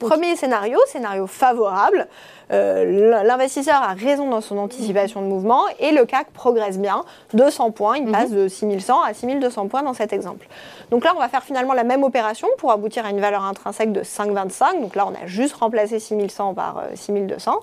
Premier 0.00 0.36
scénario, 0.36 0.78
scénario 0.88 1.26
favorable. 1.26 2.08
Euh, 2.52 3.24
l'investisseur 3.24 3.82
a 3.82 3.94
raison 3.94 4.28
dans 4.28 4.40
son 4.40 4.58
anticipation 4.58 5.20
de 5.20 5.26
mouvement 5.26 5.62
et 5.80 5.90
le 5.90 6.04
CAC 6.04 6.30
progresse 6.30 6.78
bien. 6.78 7.04
200 7.34 7.72
points, 7.72 7.96
il 7.96 8.10
passe 8.10 8.30
mhm. 8.30 8.44
de 8.44 8.48
6100 8.48 9.02
à 9.02 9.14
6200 9.14 9.68
points 9.68 9.82
dans 9.82 9.94
cet 9.94 10.12
exemple. 10.12 10.46
Donc 10.90 11.04
là, 11.04 11.12
on 11.16 11.18
va 11.18 11.28
faire 11.28 11.42
finalement 11.42 11.72
la 11.72 11.82
même 11.82 12.04
opération 12.04 12.46
pour 12.58 12.70
aboutir 12.70 13.04
à 13.04 13.10
une 13.10 13.20
valeur 13.20 13.44
intrinsèque 13.44 13.92
de 13.92 14.02
5,25. 14.02 14.80
Donc 14.80 14.94
là, 14.94 15.06
on 15.06 15.14
a 15.14 15.26
juste 15.26 15.56
remplacé 15.56 15.98
6100 15.98 16.54
par 16.54 16.84
6200. 16.94 17.50
Euh, 17.50 17.54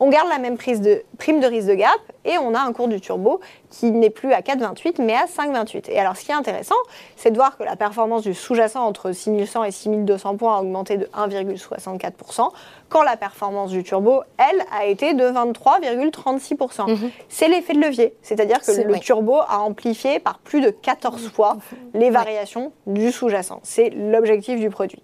on 0.00 0.10
garde 0.10 0.28
la 0.28 0.38
même 0.38 0.58
prise 0.58 0.82
de, 0.82 1.02
prime 1.18 1.40
de 1.40 1.46
risque 1.46 1.68
de 1.68 1.74
gap 1.74 1.98
et 2.26 2.36
on 2.36 2.54
a 2.54 2.60
un 2.60 2.72
cours 2.72 2.88
du 2.88 3.00
turbo 3.00 3.40
qui 3.70 3.90
n'est 3.90 4.10
plus 4.10 4.32
à 4.32 4.40
4,28 4.40 5.02
mais 5.02 5.14
à 5.14 5.24
5,28. 5.24 5.90
Et 5.90 5.98
alors, 5.98 6.16
ce 6.16 6.24
qui 6.24 6.30
est 6.30 6.34
intéressant, 6.34 6.74
c'est 7.16 7.30
de 7.30 7.36
voir 7.36 7.56
que 7.56 7.62
la 7.62 7.76
performance 7.76 8.22
du 8.22 8.34
sous-jacent 8.34 8.84
entre 8.84 9.12
6100 9.12 9.64
et 9.64 9.70
6200 9.70 10.36
points 10.36 10.56
a 10.58 10.60
augmenté 10.60 10.98
de 10.98 11.06
1,64% 11.06 12.50
quand 12.88 13.02
la 13.02 13.16
performance 13.16 13.70
du 13.70 13.82
turbo, 13.82 14.22
elle, 14.38 14.62
a 14.70 14.86
été 14.86 15.14
de 15.14 15.24
23,36%. 15.24 16.88
Mhm. 16.88 17.10
C'est 17.28 17.48
l'effet 17.48 17.74
de 17.74 17.80
levier, 17.80 18.14
c'est-à-dire 18.22 18.60
que 18.60 18.72
le 18.72 18.98
turbo 18.98 19.36
a 19.48 19.58
amplifié 19.58 20.18
par 20.18 20.38
plus 20.38 20.60
de 20.60 20.70
14 20.70 21.30
fois 21.30 21.56
les 21.94 22.10
variations 22.10 22.72
du 22.86 23.12
sous-jacent. 23.12 23.60
C'est 23.62 23.90
l'objectif 23.90 24.60
du 24.60 24.70
produit. 24.70 25.02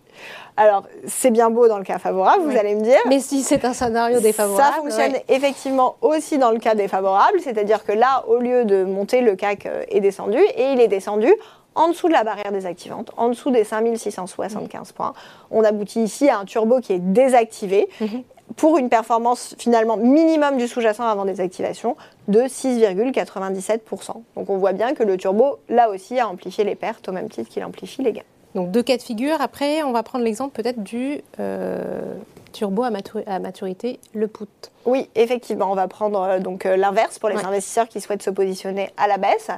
Alors, 0.57 0.85
c'est 1.07 1.31
bien 1.31 1.49
beau 1.49 1.67
dans 1.67 1.79
le 1.79 1.85
cas 1.85 1.99
favorable, 1.99 2.45
vous 2.45 2.57
allez 2.57 2.75
me 2.75 2.83
dire. 2.83 2.99
Mais 3.09 3.21
si 3.21 3.43
c'est 3.43 3.65
un 3.65 3.73
scénario 3.73 4.21
défavorable. 4.21 4.63
Ça 4.63 4.81
fonctionne 4.81 5.21
effectivement 5.29 5.97
aussi 6.03 6.37
dans 6.39 6.51
le 6.51 6.59
cas 6.59 6.75
défavorable, 6.75 7.41
c'est-à-dire 7.41 7.85
que 7.85 7.93
là, 7.93 8.25
au 8.29 8.39
lieu 8.39 8.65
de 8.65 8.85
monter, 8.85 9.23
le 9.23 9.35
CAC 9.35 9.69
est 9.89 10.01
descendu 10.01 10.39
et 10.39 10.73
il 10.73 10.81
est 10.81 10.89
descendu 10.89 11.33
en 11.75 11.89
dessous 11.89 12.09
de 12.09 12.13
la 12.13 12.25
barrière 12.25 12.53
désactivante, 12.53 13.11
en 13.17 13.29
dessous 13.29 13.51
des 13.51 13.65
5675 13.65 14.93
points. 14.93 15.15
On 15.51 15.65
aboutit 15.65 16.01
ici 16.01 16.29
à 16.29 16.39
un 16.39 16.45
turbo 16.45 16.81
qui 16.81 16.93
est 16.93 16.99
désactivé 16.99 17.89
mhm. 18.01 18.23
pour 18.57 18.79
une 18.79 18.89
performance 18.89 19.55
finalement 19.59 19.97
minimum 19.97 20.57
du 20.57 20.69
sous-jacent 20.69 21.07
avant 21.07 21.25
désactivation 21.25 21.97
de 22.29 22.41
6,97%. 22.41 24.11
Donc 24.37 24.51
on 24.51 24.57
voit 24.59 24.73
bien 24.73 24.95
que 24.95 25.03
le 25.03 25.17
turbo, 25.17 25.59
là 25.69 25.91
aussi, 25.91 26.19
a 26.19 26.29
amplifié 26.29 26.65
les 26.65 26.75
pertes 26.75 27.09
au 27.09 27.13
même 27.13 27.29
titre 27.29 27.49
qu'il 27.49 27.65
amplifie 27.65 28.03
les 28.03 28.13
gains. 28.13 28.23
Donc 28.55 28.71
deux 28.71 28.83
cas 28.83 28.97
de 28.97 29.03
figure. 29.03 29.41
Après, 29.41 29.83
on 29.83 29.93
va 29.93 30.03
prendre 30.03 30.25
l'exemple 30.25 30.61
peut-être 30.61 30.83
du 30.83 31.21
euh, 31.41 32.15
turbo 32.53 32.85
à, 32.85 33.39
maturité, 33.39 33.99
le 34.15 34.29
put. 34.29 34.47
Oui, 34.85 35.09
effectivement, 35.15 35.71
on 35.71 35.75
va 35.75 35.89
prendre 35.89 36.21
euh, 36.21 36.39
donc 36.39 36.67
euh, 36.67 36.77
l'inverse 36.77 37.19
pour 37.19 37.29
les 37.29 37.37
investisseurs 37.45 37.89
qui 37.89 38.01
souhaitent 38.01 38.23
se 38.23 38.31
positionner 38.31 38.91
à 38.97 39.09
la 39.09 39.17
baisse. 39.17 39.49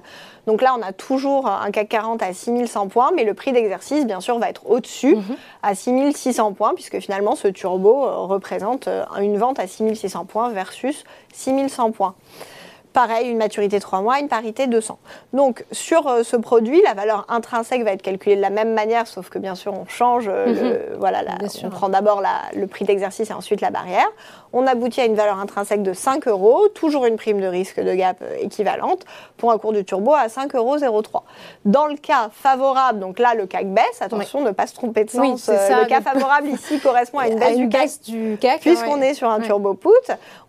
Donc 0.47 0.63
là, 0.63 0.75
on 0.79 0.83
a 0.83 0.93
toujours 0.93 1.47
un 1.47 1.71
CAC 1.71 1.89
40 1.89 2.23
à 2.23 2.33
6100 2.33 2.89
points, 2.89 3.11
mais 3.15 3.25
le 3.25 3.35
prix 3.35 3.53
d'exercice, 3.53 4.07
bien 4.07 4.21
sûr, 4.21 4.39
va 4.39 4.49
être 4.49 4.67
au-dessus, 4.71 5.17
mhm. 5.17 5.37
à 5.63 5.75
6600 5.75 6.53
points, 6.53 6.75
puisque 6.75 7.01
finalement, 7.01 7.35
ce 7.37 7.49
turbo 7.49 8.27
représente 8.27 8.89
une 9.21 9.39
vente 9.39 9.59
à 9.59 9.67
6600 9.67 10.25
points 10.27 10.51
versus 10.51 11.05
6100 11.33 11.93
points. 11.93 12.15
Pareil, 12.95 13.29
une 13.29 13.39
maturité 13.39 13.81
3 13.81 14.03
mois, 14.03 14.21
une 14.21 14.29
parité 14.29 14.69
200. 14.69 15.01
Donc 15.33 15.65
sur 15.73 16.07
euh, 16.07 16.23
ce 16.23 16.37
produit, 16.37 16.81
la 16.83 16.95
valeur 16.95 17.27
intrinsèque 17.29 17.83
va 17.83 17.91
être 17.91 18.03
calculée 18.03 18.37
de 18.37 18.41
la 18.41 18.51
même 18.51 18.73
manière, 18.73 19.09
sauf 19.09 19.31
que 19.31 19.41
bien 19.41 19.57
sûr 19.57 19.75
on 19.75 19.85
change, 19.85 20.27
euh, 20.29 20.47
le, 20.47 20.93
mhm. 20.93 20.99
voilà, 21.01 21.23
on 21.65 21.71
prend 21.71 21.89
d'abord 21.89 22.23
le 22.55 22.67
prix 22.69 22.85
d'exercice 22.85 23.31
et 23.31 23.33
ensuite 23.33 23.61
la 23.61 23.71
barrière. 23.71 24.07
On 24.53 24.65
aboutit 24.69 25.01
à 25.01 25.07
une 25.07 25.17
valeur 25.17 25.41
intrinsèque 25.41 25.83
de 25.83 25.93
5 25.93 26.29
euros, 26.29 26.69
toujours 26.69 27.07
une 27.07 27.17
prime 27.17 27.41
de 27.41 27.49
risque 27.49 27.81
de 27.81 27.93
gap 27.95 28.19
euh, 28.23 28.37
équivalente, 28.41 29.05
pour 29.39 29.51
un 29.51 29.59
cours 29.59 29.73
du 29.73 29.85
turbo 29.85 30.15
à 30.15 30.29
5,03 30.29 30.85
euros. 30.85 31.03
Dans 31.65 31.89
le 31.89 31.97
cas 31.97 32.31
favorable, 32.33 33.01
donc 33.01 33.19
là 33.19 33.35
le 33.35 33.47
CAC 33.47 33.75
baisse, 33.75 34.03
attention 34.03 34.41
ne 34.43 34.53
pas 34.53 34.69
se 34.69 34.75
tromper 34.75 35.03
de 35.03 35.11
sens, 35.11 35.49
le 35.49 35.87
cas 35.87 36.01
favorable 36.01 36.47
ici 36.47 36.79
correspond 36.83 37.19
à 37.19 37.27
une 37.27 37.69
baisse, 37.69 38.01
du, 38.03 38.39
CAC, 38.39 38.61
puisqu'on 38.61 39.01
est 39.03 39.15
sur 39.15 39.29
un 39.29 39.41
turbo 39.41 39.75
put, 39.75 39.89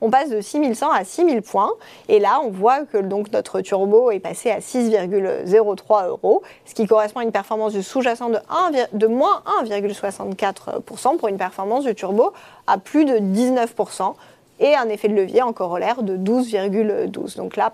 on 0.02 0.12
passe 0.12 0.30
de 0.30 0.42
6100 0.42 0.92
à 0.92 1.04
6000 1.04 1.42
points, 1.42 1.72
et 2.08 2.20
là 2.20 2.35
on 2.43 2.50
voit 2.50 2.86
que 2.86 2.98
donc 2.98 3.32
notre 3.32 3.62
turbo 3.62 4.12
est 4.12 4.19
passé 4.19 4.52
à 4.52 4.60
6,03 4.60 6.08
euros, 6.08 6.43
ce 6.65 6.74
qui 6.74 6.88
correspond 6.88 7.19
à 7.21 7.24
une 7.24 7.32
performance 7.32 7.74
du 7.74 7.84
sous-jacent 7.84 8.30
de, 8.30 9.08
moins 9.08 9.43
1,64% 9.63 11.17
pour 11.17 11.28
une 11.28 11.38
performance 11.38 11.84
du 11.84 11.95
turbo 11.95 12.34
à 12.67 12.78
plus 12.78 13.06
de 13.06 13.17
19% 13.17 14.13
et 14.60 14.76
un 14.76 14.89
effet 14.89 15.08
de 15.08 15.15
levier 15.15 15.41
en 15.41 15.54
corollaire 15.54 16.02
de 16.04 16.17
12,12. 16.17 17.38
Donc 17.38 17.56
là, 17.56 17.74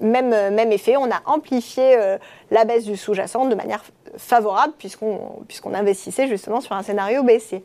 même, 0.00 0.30
même 0.30 0.72
effet, 0.72 0.96
on 0.96 1.10
a 1.10 1.20
amplifié 1.26 1.96
euh, 1.96 2.18
la 2.50 2.64
baisse 2.64 2.84
du 2.84 2.96
sous-jacent 2.96 3.46
de 3.46 3.54
manière 3.54 3.84
favorable 4.16 4.72
puisqu'on 4.78 5.42
puisqu'on 5.46 5.74
investissait 5.74 6.28
justement 6.28 6.60
sur 6.60 6.74
un 6.74 6.82
scénario 6.82 7.22
baissier. 7.22 7.62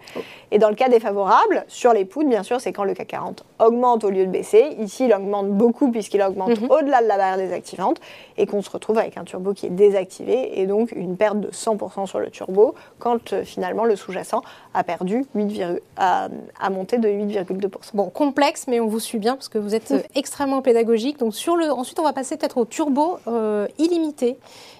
Et 0.51 0.59
dans 0.59 0.69
le 0.69 0.75
cas 0.75 0.89
défavorable, 0.89 1.65
sur 1.67 1.93
les 1.93 2.05
poudres, 2.05 2.29
bien 2.29 2.43
sûr, 2.43 2.59
c'est 2.61 2.73
quand 2.73 2.83
le 2.83 2.93
CAC 2.93 3.07
40 3.07 3.45
augmente 3.59 4.03
au 4.03 4.09
lieu 4.09 4.25
de 4.25 4.31
baisser. 4.31 4.75
Ici, 4.79 5.05
il 5.05 5.13
augmente 5.13 5.49
beaucoup 5.49 5.91
puisqu'il 5.91 6.21
augmente 6.21 6.59
mhm. 6.61 6.71
au-delà 6.71 7.01
de 7.01 7.07
la 7.07 7.17
barrière 7.17 7.37
désactivante 7.37 7.99
et 8.37 8.45
qu'on 8.45 8.61
se 8.61 8.69
retrouve 8.69 8.97
avec 8.97 9.17
un 9.17 9.23
turbo 9.23 9.53
qui 9.53 9.67
est 9.67 9.71
désactivé 9.71 10.59
et 10.59 10.65
donc 10.65 10.91
une 10.91 11.17
perte 11.17 11.39
de 11.39 11.49
100% 11.49 12.07
sur 12.07 12.19
le 12.19 12.29
turbo 12.29 12.75
quand 12.99 13.33
euh, 13.33 13.43
finalement 13.43 13.85
le 13.85 13.95
sous-jacent 13.95 14.41
a 14.73 14.83
perdu 14.83 15.25
8, 15.35 15.81
a, 15.97 16.29
monté 16.69 16.97
de 16.97 17.07
8,2%. 17.07 17.69
Bon, 17.93 18.09
complexe, 18.09 18.65
mais 18.67 18.79
on 18.79 18.87
vous 18.87 18.99
suit 18.99 19.19
bien 19.19 19.35
parce 19.35 19.49
que 19.49 19.57
vous 19.57 19.75
êtes 19.75 19.91
euh, 19.91 19.99
extrêmement 20.15 20.61
pédagogique. 20.61 21.19
Donc 21.19 21.35
sur 21.35 21.55
le, 21.55 21.71
ensuite, 21.71 21.99
on 21.99 22.03
va 22.03 22.13
passer 22.13 22.37
peut-être 22.37 22.57
au 22.57 22.65
turbo 22.65 23.17
euh, 23.27 23.67
illimité 23.77 24.37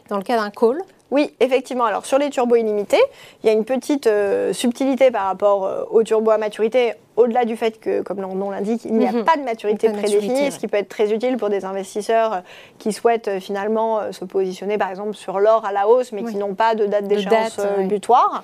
dans 0.10 0.18
le 0.18 0.24
cas 0.24 0.38
d'un 0.38 0.50
call. 0.50 0.82
Oui, 1.14 1.32
effectivement. 1.40 1.86
Alors 1.86 2.08
sur 2.08 2.18
les 2.18 2.32
turbos 2.32 2.56
illimités, 2.56 3.02
il 3.44 3.48
y 3.48 3.50
a 3.50 3.54
une 3.54 3.66
petite 3.66 4.08
euh, 4.08 4.52
subtilité 4.52 5.12
par 5.12 5.28
rapport 5.28 5.64
euh, 5.64 5.84
aux 5.92 6.02
turbos 6.02 6.32
à 6.32 6.40
maturité, 6.40 6.94
au-delà 7.18 7.46
du 7.46 7.56
fait 7.56 7.80
que, 7.80 8.02
comme 8.02 8.20
le 8.20 8.26
nom 8.26 8.50
l'indique, 8.50 8.84
il 8.84 8.96
n'y 8.96 9.06
a 9.06 9.12
mhm. 9.12 9.24
pas 9.24 9.38
de 9.38 9.44
maturité 9.44 9.90
prédéfinie, 9.90 10.52
ce 10.52 10.58
qui 10.58 10.68
peut 10.68 10.78
être 10.78 10.90
très 10.90 11.14
utile 11.14 11.38
pour 11.38 11.50
des 11.50 11.66
investisseurs 11.66 12.34
euh, 12.34 12.40
qui 12.80 12.92
souhaitent 12.92 13.40
finalement 13.40 14.12
se 14.12 14.26
positionner 14.26 14.80
par 14.80 14.90
exemple 14.90 15.14
sur 15.14 15.40
l'or 15.40 15.64
à 15.66 15.72
la 15.72 15.88
hausse, 15.88 16.14
mais 16.14 16.24
qui 16.24 16.36
n'ont 16.36 16.56
pas 16.56 16.74
de 16.74 16.88
date 16.88 17.08
d'échéance 17.08 17.60
butoir. 17.88 18.44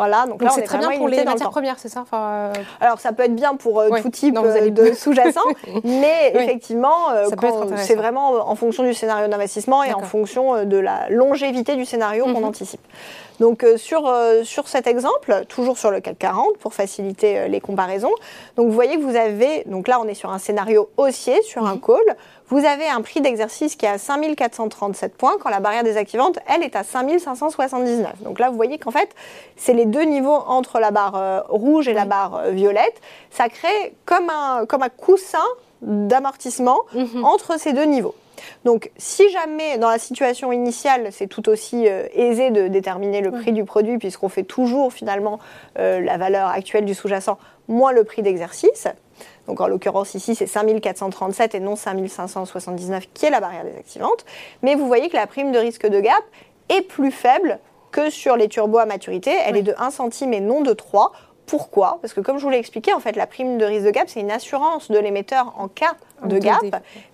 Voilà, 0.00 0.24
donc, 0.24 0.42
là, 0.42 0.48
c'est 0.54 0.62
très 0.62 0.78
bien 0.78 0.96
pour 0.96 1.08
les 1.08 1.24
matières 1.24 1.50
premières, 1.50 1.78
c'est 1.78 1.90
ça 1.90 2.06
euh, 2.14 2.54
Alors, 2.80 3.00
ça 3.00 3.12
peut 3.12 3.22
être 3.22 3.34
bien 3.34 3.54
pour 3.56 3.80
euh, 3.80 3.90
tout 4.00 4.08
type 4.08 4.34
euh, 4.34 4.70
de 4.70 4.94
sous-jacent, 4.94 5.44
mais 5.84 6.32
effectivement, 6.32 7.08
c'est 7.76 7.96
vraiment 7.96 8.48
en 8.48 8.54
fonction 8.54 8.82
du 8.82 8.94
scénario 8.94 9.28
d'investissement 9.28 9.84
et 9.84 9.92
en 9.92 10.00
fonction 10.00 10.64
de 10.64 10.76
la 10.78 11.10
longévité 11.10 11.76
du 11.76 11.84
scénario 11.84 12.24
qu'on 12.24 12.40
mhm. 12.40 12.44
anticipe. 12.44 12.80
Donc, 13.40 13.66
sur, 13.76 14.10
sur 14.42 14.68
cet 14.68 14.86
exemple, 14.86 15.44
toujours 15.48 15.76
sur 15.76 15.90
le 15.90 16.00
CAC 16.00 16.18
40, 16.18 16.56
pour 16.56 16.72
faciliter 16.72 17.46
les 17.48 17.60
comparaisons, 17.60 18.12
Donc 18.56 18.68
vous 18.68 18.74
voyez 18.74 18.96
que 18.96 19.02
vous 19.02 19.16
avez, 19.16 19.64
donc 19.66 19.86
là 19.86 20.00
on 20.00 20.08
est 20.08 20.14
sur 20.14 20.30
un 20.30 20.38
scénario 20.38 20.88
haussier, 20.96 21.42
sur 21.42 21.66
un 21.66 21.76
call, 21.76 22.16
vous 22.50 22.64
avez 22.64 22.88
un 22.88 23.00
prix 23.00 23.20
d'exercice 23.20 23.76
qui 23.76 23.86
est 23.86 23.88
à 23.88 23.98
5437 23.98 25.16
points, 25.16 25.36
quand 25.40 25.50
la 25.50 25.60
barrière 25.60 25.84
désactivante, 25.84 26.38
elle, 26.46 26.62
est 26.62 26.76
à 26.76 26.82
5579. 26.82 28.22
Donc 28.22 28.38
là, 28.40 28.50
vous 28.50 28.56
voyez 28.56 28.78
qu'en 28.78 28.90
fait, 28.90 29.14
c'est 29.56 29.72
les 29.72 29.86
deux 29.86 30.02
niveaux 30.02 30.42
entre 30.46 30.80
la 30.80 30.90
barre 30.90 31.16
euh, 31.16 31.40
rouge 31.48 31.86
et 31.86 31.92
la 31.92 32.04
barre 32.04 32.34
euh, 32.36 32.50
violette. 32.50 33.00
Ça 33.30 33.48
crée 33.48 33.94
comme 34.04 34.28
un, 34.30 34.66
comme 34.66 34.82
un 34.82 34.88
coussin 34.88 35.38
d'amortissement 35.80 36.80
mhm. 36.92 37.24
entre 37.24 37.58
ces 37.58 37.72
deux 37.72 37.84
niveaux. 37.84 38.14
Donc, 38.64 38.90
si 38.96 39.28
jamais 39.30 39.78
dans 39.78 39.90
la 39.90 39.98
situation 39.98 40.52
initiale, 40.52 41.08
c'est 41.10 41.26
tout 41.26 41.48
aussi 41.48 41.88
euh, 41.88 42.06
aisé 42.12 42.50
de 42.50 42.68
déterminer 42.68 43.20
le 43.20 43.30
prix 43.30 43.52
du 43.52 43.64
produit, 43.64 43.98
puisqu'on 43.98 44.28
fait 44.28 44.44
toujours 44.44 44.92
finalement 44.92 45.38
la 45.76 46.16
valeur 46.18 46.48
actuelle 46.48 46.84
du 46.84 46.94
sous-jacent 46.94 47.38
moins 47.68 47.92
le 47.92 48.04
prix 48.04 48.22
d'exercice, 48.22 48.88
donc 49.46 49.60
en 49.60 49.66
l'occurrence 49.66 50.14
ici 50.14 50.34
c'est 50.34 50.46
5437 50.46 51.54
et 51.54 51.60
non 51.60 51.76
5579 51.76 53.08
qui 53.14 53.26
est 53.26 53.30
la 53.30 53.40
barrière 53.40 53.64
désactivante. 53.64 54.24
Mais 54.62 54.74
vous 54.74 54.86
voyez 54.86 55.08
que 55.08 55.16
la 55.16 55.26
prime 55.26 55.52
de 55.52 55.58
risque 55.58 55.86
de 55.86 56.00
gap 56.00 56.22
est 56.68 56.82
plus 56.82 57.10
faible 57.10 57.58
que 57.90 58.10
sur 58.10 58.36
les 58.36 58.48
turbos 58.48 58.78
à 58.78 58.86
maturité. 58.86 59.32
Elle 59.44 59.56
est 59.56 59.62
de 59.62 59.74
1 59.76 59.90
centime 59.90 60.32
et 60.32 60.40
non 60.40 60.60
de 60.60 60.72
3. 60.72 61.12
Pourquoi 61.50 61.98
Parce 62.00 62.14
que 62.14 62.20
comme 62.20 62.38
je 62.38 62.44
vous 62.44 62.50
l'ai 62.50 62.58
expliqué, 62.58 62.92
en 62.92 63.00
fait, 63.00 63.16
la 63.16 63.26
prime 63.26 63.58
de 63.58 63.64
risque 63.64 63.84
de 63.84 63.90
gap, 63.90 64.08
c'est 64.08 64.20
une 64.20 64.30
assurance 64.30 64.88
de 64.88 64.98
l'émetteur 64.98 65.52
en 65.58 65.66
cas 65.66 65.96
de 66.24 66.38
gap. 66.38 66.60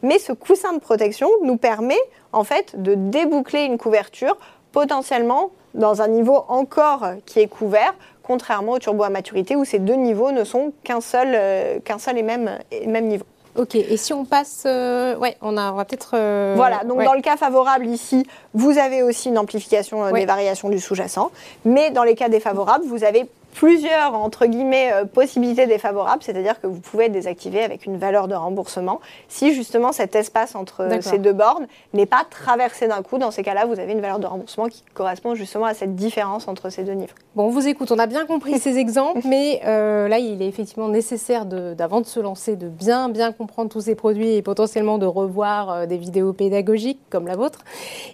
Mais 0.03 0.19
ce 0.19 0.33
coussin 0.33 0.75
de 0.75 0.79
protection 0.79 1.31
nous 1.43 1.57
permet, 1.57 1.99
en 2.33 2.45
fait, 2.45 2.81
de 2.81 2.95
déboucler 2.95 3.63
une 3.63 3.79
couverture 3.79 4.37
potentiellement 4.73 5.53
dans 5.73 6.03
un 6.03 6.09
niveau 6.09 6.45
encore 6.49 7.07
qui 7.25 7.41
est 7.41 7.47
couvert 7.47 7.95
contrairement 8.23 8.73
au 8.73 8.79
turbo 8.79 9.05
à 9.05 9.09
maturité 9.09 9.57
où 9.57 9.65
ces 9.65 9.79
deux 9.79 9.95
niveaux 9.95 10.33
ne 10.33 10.45
sont 10.45 10.73
qu'un 10.85 11.01
seul, 11.01 11.29
euh, 11.35 11.79
qu'un 11.81 11.99
seul 11.99 12.19
et 12.19 12.23
même, 12.23 12.59
même 12.87 13.07
niveau. 13.07 13.25
Ok, 13.57 13.75
et 13.75 13.97
si 13.97 14.13
on 14.13 14.27
passe, 14.27 14.65
euh, 14.67 15.17
ouais, 15.17 15.37
on, 15.41 15.57
a, 15.57 15.73
on 15.73 15.77
va 15.77 15.87
peut-être. 15.87 16.11
Euh, 16.13 16.53
voilà, 16.57 16.85
donc 16.85 17.03
dans 17.03 17.15
le 17.15 17.23
cas 17.23 17.39
favorable 17.39 17.87
ici, 17.87 18.27
vous 18.53 18.77
avez 18.77 19.03
aussi 19.03 19.31
une 19.31 19.39
amplification 19.39 20.11
des 20.13 20.27
variations 20.27 20.69
du 20.69 20.79
sous-jacent, 20.79 21.31
mais 21.65 21.91
dans 21.91 22.03
les 22.03 22.15
cas 22.15 22.29
défavorables, 22.29 22.85
vous 22.85 23.03
avez 23.03 23.27
plusieurs, 23.57 24.13
entre 24.15 24.45
guillemets, 24.45 24.93
euh, 24.93 25.05
possibilités 25.07 25.67
défavorables, 25.67 26.23
c'est-à-dire 26.23 26.61
que 26.61 26.67
vous 26.67 26.79
pouvez 26.79 27.09
désactiver 27.09 27.63
avec 27.63 27.87
une 27.87 27.97
valeur 27.97 28.29
de 28.29 28.35
remboursement 28.35 29.01
si 29.29 29.55
justement 29.55 29.93
cet 29.93 30.15
espace 30.15 30.55
entre 30.55 30.87
ces 31.01 31.19
deux 31.19 31.33
bornes 31.33 31.67
n'est 31.95 32.07
pas 32.07 32.25
traversé 32.29 32.87
d'un 32.87 33.03
coup. 33.03 33.17
Dans 33.17 33.31
ces 33.31 33.43
cas-là, 33.43 33.65
vous 33.65 33.81
avez 33.81 33.93
une 33.93 34.03
valeur 34.03 34.19
de 34.19 34.27
remboursement 34.27 34.67
qui 34.67 34.83
correspond 34.93 35.35
justement 35.35 35.65
à 35.65 35.73
cette 35.73 35.97
différence 35.97 36.49
entre 36.49 36.69
ces 36.69 36.85
deux 36.85 36.93
niveaux. 36.93 37.15
Bon, 37.35 37.45
on 37.45 37.49
vous 37.49 37.67
écoute, 37.67 37.91
on 37.93 37.99
a 37.99 38.07
bien 38.07 38.27
compris 38.27 38.59
ces 38.59 38.77
exemples, 38.77 39.23
mais 39.27 39.63
euh, 39.65 40.07
là, 40.07 40.19
il 40.19 40.43
est 40.43 40.49
effectivement 40.49 40.89
nécessaire, 40.89 41.47
d'avant 41.47 42.03
de, 42.03 42.07
se 42.07 42.21
lancer, 42.21 42.57
de 42.57 42.69
bien, 42.69 43.09
bien 43.09 43.33
comprendre 43.33 43.71
tous 43.71 43.83
ces 43.83 43.95
produits 43.95 44.35
et 44.35 44.43
potentiellement 44.43 44.99
de 44.99 45.07
revoir 45.07 45.71
euh, 45.71 45.87
des 45.87 45.97
vidéos 45.97 46.35
pédagogiques 46.35 47.01
comme 47.09 47.27
la 47.27 47.37
vôtre. 47.37 47.61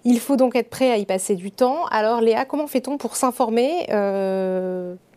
Il 0.04 0.20
faut 0.20 0.36
donc 0.36 0.54
être 0.54 0.70
prêt 0.70 0.92
à 0.92 0.98
y 0.98 1.04
passer 1.04 1.34
du 1.34 1.50
temps. 1.50 1.86
Alors, 1.90 2.20
Léa, 2.20 2.44
comment 2.44 2.68
fait-on 2.68 2.96
pour 2.96 3.16
s'informer 3.16 3.86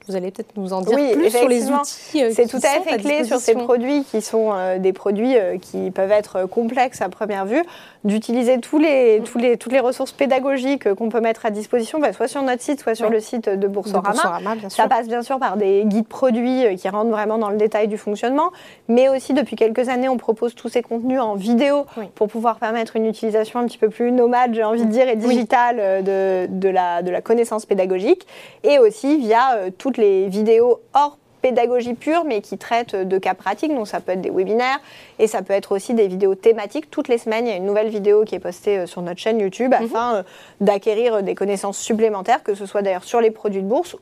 vous 0.08 0.16
allez 0.16 0.32
peut-être 0.32 0.56
nous 0.56 0.74
en 0.74 0.82
dire 0.82 0.98
plus 1.14 1.30
sur 1.30 1.48
les 1.48 1.70
outils. 1.70 2.24
Euh, 2.24 2.32
c'est 2.34 2.48
tout 2.48 2.58
à 2.58 2.82
fait 2.82 2.98
clé 2.98 3.24
sur 3.24 3.40
ces 3.40 3.54
produits 3.54 4.04
qui 4.04 4.22
sont 4.22 4.52
euh, 4.54 4.78
des 4.78 4.94
produits 4.94 5.38
euh, 5.38 5.58
qui 5.58 5.92
peuvent 5.92 6.12
être 6.12 6.46
complexes 6.46 7.02
à 7.02 7.10
première 7.10 7.46
vue, 7.46 7.64
d'utiliser 8.06 8.60
tous 8.60 8.78
les, 8.78 9.22
tous 9.26 9.38
les, 9.38 9.58
toutes 9.58 9.74
les 9.74 9.80
ressources 9.80 10.12
pédagogiques 10.12 10.94
qu'on 10.94 11.10
peut 11.10 11.20
mettre 11.20 11.46
à 11.46 11.50
disposition, 11.50 12.00
bah, 12.00 12.14
soit 12.14 12.28
sur 12.28 12.42
notre 12.44 12.62
site, 12.62 12.80
soit 12.80 12.96
sur 12.96 13.10
le 13.10 13.20
site 13.20 13.50
de 13.50 13.68
Boursorama. 13.68 14.40
Ça 14.70 14.88
passe 14.88 15.08
bien 15.08 15.24
sûr 15.24 15.40
par 15.40 15.58
des 15.58 15.84
guides 15.86 16.08
produits 16.08 16.76
qui 16.78 16.88
rentrent 16.88 17.10
vraiment 17.10 17.38
dans 17.38 17.50
le 17.50 17.58
détail 17.58 17.88
du 17.88 17.98
fonctionnement, 17.98 18.52
mais 18.88 19.10
aussi 19.10 19.34
depuis 19.34 19.56
quelques 19.56 19.90
années, 19.90 20.08
on 20.08 20.18
propose 20.18 20.56
tous 20.56 20.70
ces 20.70 20.82
contenus 20.82 21.20
en 21.20 21.36
vidéo 21.36 21.86
pour 22.14 22.28
pouvoir 22.28 22.58
permettre 22.58 22.96
une 22.96 23.08
utilisation 23.08 23.60
un 23.60 23.66
petit 23.66 23.80
peu 23.80 23.90
plus 23.90 24.12
nomade, 24.12 24.54
j'ai 24.54 24.64
envie 24.64 24.86
de 24.86 24.92
dire, 24.92 25.10
et 25.10 25.16
digitale 25.16 26.04
de, 26.04 26.48
de, 26.48 26.70
la, 26.70 27.02
de 27.02 27.10
la 27.10 27.22
connaissance 27.22 27.66
pédagogique, 27.66 28.28
et 28.64 28.80
aussi 28.80 29.18
via 29.18 29.40
toutes 29.78 29.98
les 29.98 30.28
vidéos 30.30 30.80
hors 30.94 31.18
pédagogie 31.46 31.94
pure, 31.94 32.24
mais 32.26 32.42
qui 32.42 32.58
traitent 32.58 32.96
de 32.96 33.18
cas 33.20 33.36
pratiques. 33.36 33.72
Donc 33.72 33.88
ça 33.88 34.00
peut 34.00 34.14
être 34.14 34.22
des 34.22 34.32
webinaires 34.32 34.80
et 35.20 35.28
ça 35.28 35.44
peut 35.44 35.54
être 35.54 35.76
aussi 35.76 35.94
des 35.94 36.08
vidéos 36.08 36.34
thématiques. 36.34 36.90
Toutes 36.90 37.08
les 37.08 37.20
semaines, 37.20 37.46
il 37.46 37.52
y 37.52 37.54
a 37.54 37.58
une 37.58 37.68
nouvelle 37.68 37.90
vidéo 37.90 38.24
qui 38.24 38.34
est 38.34 38.40
postée 38.40 38.80
euh, 38.80 38.86
sur 38.88 39.04
notre 39.04 39.20
chaîne 39.20 39.40
YouTube 39.40 39.72
mhm. 39.80 39.86
afin 39.86 40.16
euh, 40.16 40.24
d'acquérir 40.60 41.22
des 41.22 41.36
connaissances 41.36 41.78
supplémentaires, 41.78 42.42
que 42.42 42.56
ce 42.56 42.66
soit 42.66 42.82
d'ailleurs 42.82 43.04
sur 43.04 43.22
les 43.22 43.30
produits 43.30 43.62
de 43.62 43.68
bourse 43.68 43.96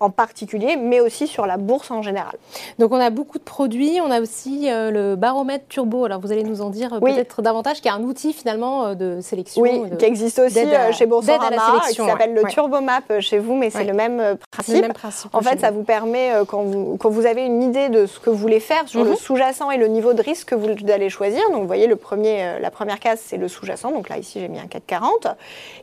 en 0.00 0.10
particulier, 0.10 0.76
mais 0.76 1.00
aussi 1.00 1.26
sur 1.26 1.46
la 1.46 1.56
bourse 1.56 1.90
en 1.90 2.02
général. 2.02 2.36
Donc 2.78 2.92
on 2.92 3.00
a 3.00 3.10
beaucoup 3.10 3.38
de 3.38 3.42
produits, 3.42 4.00
on 4.00 4.10
a 4.10 4.20
aussi 4.20 4.70
euh, 4.70 4.90
le 4.90 5.16
baromètre 5.16 5.66
turbo. 5.68 6.04
Alors 6.04 6.20
vous 6.20 6.32
allez 6.32 6.44
nous 6.44 6.60
en 6.60 6.70
dire 6.70 6.98
peut-être 7.00 7.42
davantage, 7.42 7.80
qui 7.80 7.88
est 7.88 7.92
un 7.92 8.02
outil 8.02 8.32
finalement 8.32 8.86
euh, 8.86 8.94
de 8.94 9.20
sélection. 9.20 9.62
Oui, 9.62 9.82
qui 9.98 10.04
existe 10.04 10.38
aussi 10.38 10.58
euh, 10.58 10.92
chez 10.92 11.06
Boursorama, 11.06 11.82
qui 11.88 11.94
s'appelle 11.94 12.34
le 12.34 12.44
TurboMap 12.44 13.20
chez 13.20 13.38
vous, 13.38 13.54
mais 13.54 13.70
c'est 13.70 13.84
le 13.84 13.92
même 13.92 14.36
principe. 14.50 14.74
Le 14.74 14.80
même 14.82 14.92
principe 14.92 15.34
en 15.34 15.42
fait, 15.42 15.60
ça 15.60 15.70
vous 15.70 15.82
permet, 15.82 16.32
quand 16.46 16.62
vous, 16.62 16.96
quand 16.96 17.10
vous 17.10 17.26
avez 17.26 17.44
une 17.44 17.62
idée 17.62 17.88
de 17.88 18.06
ce 18.06 18.20
que 18.20 18.30
vous 18.30 18.36
voulez 18.36 18.60
faire 18.60 18.88
sur 18.88 19.04
le 19.04 19.10
mhm. 19.10 19.16
sous-jacent 19.16 19.70
et 19.70 19.76
le 19.76 19.88
niveau 19.88 20.12
de 20.12 20.22
risque 20.22 20.48
que 20.48 20.54
vous 20.54 20.68
allez 20.90 21.10
choisir, 21.10 21.42
donc 21.50 21.60
vous 21.60 21.66
voyez, 21.66 21.86
le 21.86 21.96
premier, 21.96 22.58
la 22.60 22.70
première 22.70 23.00
case, 23.00 23.20
c'est 23.22 23.36
le 23.36 23.48
sous-jacent. 23.48 23.90
Donc 23.90 24.08
là, 24.08 24.18
ici, 24.18 24.40
j'ai 24.40 24.48
mis 24.48 24.58
un 24.58 24.66
440. 24.66 25.28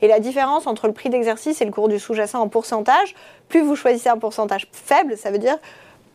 Et 0.01 0.07
la 0.07 0.19
différence 0.19 0.67
entre 0.67 0.87
le 0.87 0.93
prix 0.93 1.09
d'exercice 1.09 1.61
et 1.61 1.65
le 1.65 1.71
cours 1.71 1.87
du 1.87 1.99
sous-jacent 1.99 2.39
en 2.39 2.47
pourcentage, 2.47 3.15
plus 3.49 3.61
vous 3.61 3.75
choisissez 3.75 4.09
un 4.09 4.17
pourcentage 4.17 4.67
faible, 4.71 5.17
ça 5.17 5.31
veut 5.31 5.37
dire 5.37 5.57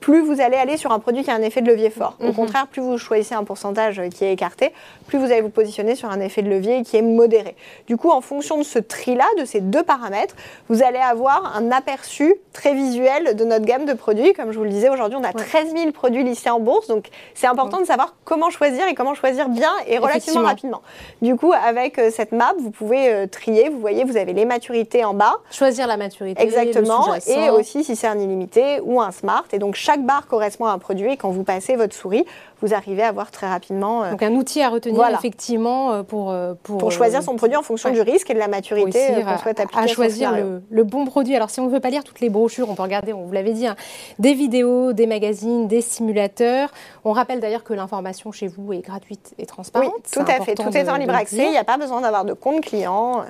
plus 0.01 0.23
vous 0.23 0.41
allez 0.41 0.57
aller 0.57 0.77
sur 0.77 0.93
un 0.93 0.99
produit 0.99 1.23
qui 1.23 1.31
a 1.31 1.35
un 1.35 1.43
effet 1.43 1.61
de 1.61 1.69
levier 1.69 1.91
fort. 1.91 2.17
Au 2.21 2.27
mhm. 2.29 2.35
contraire, 2.35 2.67
plus 2.67 2.81
vous 2.81 2.99
choisissez 2.99 3.35
un 3.35 3.45
pourcentage 3.45 4.01
qui 4.11 4.25
est 4.25 4.33
écarté, 4.33 4.73
plus 5.07 5.19
vous 5.19 5.27
allez 5.27 5.43
vous 5.43 5.51
positionner 5.51 5.95
sur 5.95 6.11
un 6.11 6.21
effet 6.21 6.43
de 6.43 6.49
levier 6.49 6.83
qui 6.83 6.97
est 6.97 7.03
modéré. 7.03 7.55
Du 7.87 7.97
coup, 7.97 8.11
en 8.11 8.21
fonction 8.21 8.59
de 8.59 8.63
ce 8.63 8.79
tri-là, 8.79 9.27
de 9.39 9.45
ces 9.45 9.61
deux 9.61 9.83
paramètres, 9.83 10.35
vous 10.69 10.83
allez 10.83 10.99
avoir 10.99 11.55
un 11.57 11.71
aperçu 11.71 12.35
très 12.53 12.75
visuel 12.75 13.37
de 13.37 13.45
notre 13.45 13.65
gamme 13.65 13.85
de 13.85 13.93
produits. 13.93 14.33
Comme 14.33 14.53
je 14.53 14.59
vous 14.59 14.65
le 14.65 14.71
disais, 14.71 14.89
aujourd'hui, 14.89 15.19
on 15.21 15.25
a 15.25 15.33
13 15.33 15.73
000 15.77 15.93
produits 15.93 16.25
listés 16.25 16.51
en 16.51 16.61
bourse, 16.61 16.89
donc 16.89 17.09
c'est 17.35 17.47
important 17.47 17.81
de 17.81 17.87
savoir 17.87 18.15
comment 18.25 18.51
choisir 18.51 18.87
et 18.89 18.95
comment 18.95 19.15
choisir 19.15 19.49
bien 19.49 19.73
et 19.87 19.99
relativement 19.99 20.43
rapidement. 20.43 20.83
Du 21.21 21.37
coup, 21.37 21.53
avec 21.53 21.99
euh, 21.99 22.11
cette 22.11 22.33
map, 22.33 22.55
vous 22.59 22.71
pouvez 22.71 23.13
euh, 23.13 23.27
trier. 23.27 23.69
Vous 23.69 23.81
voyez, 23.81 24.05
vous 24.05 24.17
avez 24.17 24.33
les 24.33 24.45
maturités 24.45 25.05
en 25.05 25.15
bas. 25.15 25.35
Choisir 25.51 25.87
la 25.87 25.97
maturité. 25.97 26.43
Exactement. 26.43 27.15
et 27.27 27.51
aussi 27.51 27.85
si 27.85 27.97
c'est 27.97 28.07
un 28.07 28.19
illimité 28.19 28.81
ou 28.83 29.01
un 29.01 29.11
smart. 29.11 29.45
Et 29.53 29.59
donc, 29.59 29.75
chaque 29.91 30.07
barre 30.07 30.29
correspond 30.29 30.67
à 30.67 30.71
un 30.71 30.79
produit 30.79 31.13
et 31.13 31.17
quand 31.17 31.31
vous 31.31 31.43
passez 31.43 31.75
votre 31.75 31.97
souris, 31.97 32.25
vous 32.61 32.75
arrivez 32.75 33.03
à 33.03 33.11
voir 33.11 33.33
très 33.33 33.49
rapidement. 33.49 34.05
Euh, 34.05 34.13
Donc 34.13 34.23
un 34.23 34.35
outil 34.35 34.63
à 34.63 34.69
retenir 34.69 35.05
effectivement 35.09 35.93
euh, 35.93 36.03
pour, 36.05 36.31
euh, 36.31 36.55
pour, 36.63 36.79
pour 36.79 36.93
choisir 36.93 37.25
son 37.25 37.35
produit 37.35 37.57
en 37.57 37.63
fonction 37.63 37.91
du 37.91 38.01
risque 38.01 38.31
et 38.31 38.35
de 38.35 38.39
la 38.39 38.47
maturité 38.47 39.01
qu'on 39.25 39.39
souhaite 39.39 39.59
appliquer. 39.59 39.83
À 39.83 39.87
choisir 39.89 40.33
le, 40.71 40.85
bon 40.85 41.07
produit. 41.07 41.35
Alors 41.35 41.51
si 41.51 41.59
on 41.59 41.67
ne 41.67 41.73
veut 41.73 41.81
pas 41.81 41.91
lire 41.91 42.05
toutes 42.05 42.21
les 42.21 42.31
brochures, 42.31 42.71
on 42.71 42.77
peut 42.77 42.83
regarder, 42.83 43.13
on 43.13 43.25
vous 43.25 43.33
l'avait 43.33 43.53
dit, 43.53 43.67
hein, 43.67 43.75
des 44.21 44.35
vidéos, 44.35 44.93
des 44.93 45.09
magazines, 45.09 45.67
des 45.67 45.81
simulateurs. 45.81 46.71
On 47.05 47.11
rappelle 47.11 47.41
d'ailleurs 47.41 47.65
que 47.65 47.75
l'information 47.75 48.31
chez 48.31 48.47
vous 48.47 48.73
est 48.73 48.83
gratuite 48.83 49.35
et 49.39 49.47
transparente. 49.47 49.93
Oui, 49.93 50.03
tout 50.13 50.21
à 50.21 50.45
fait. 50.45 50.55
Tout 50.55 50.77
est 50.77 50.89
en 50.89 50.97
libre 50.97 51.15
accès. 51.15 51.47
Il 51.47 51.51
n'y 51.51 51.59
a 51.59 51.65
pas 51.65 51.79
besoin 51.79 52.01
d'avoir 52.01 52.25
de 52.25 52.33
compte 52.33 52.61
client. 52.61 53.25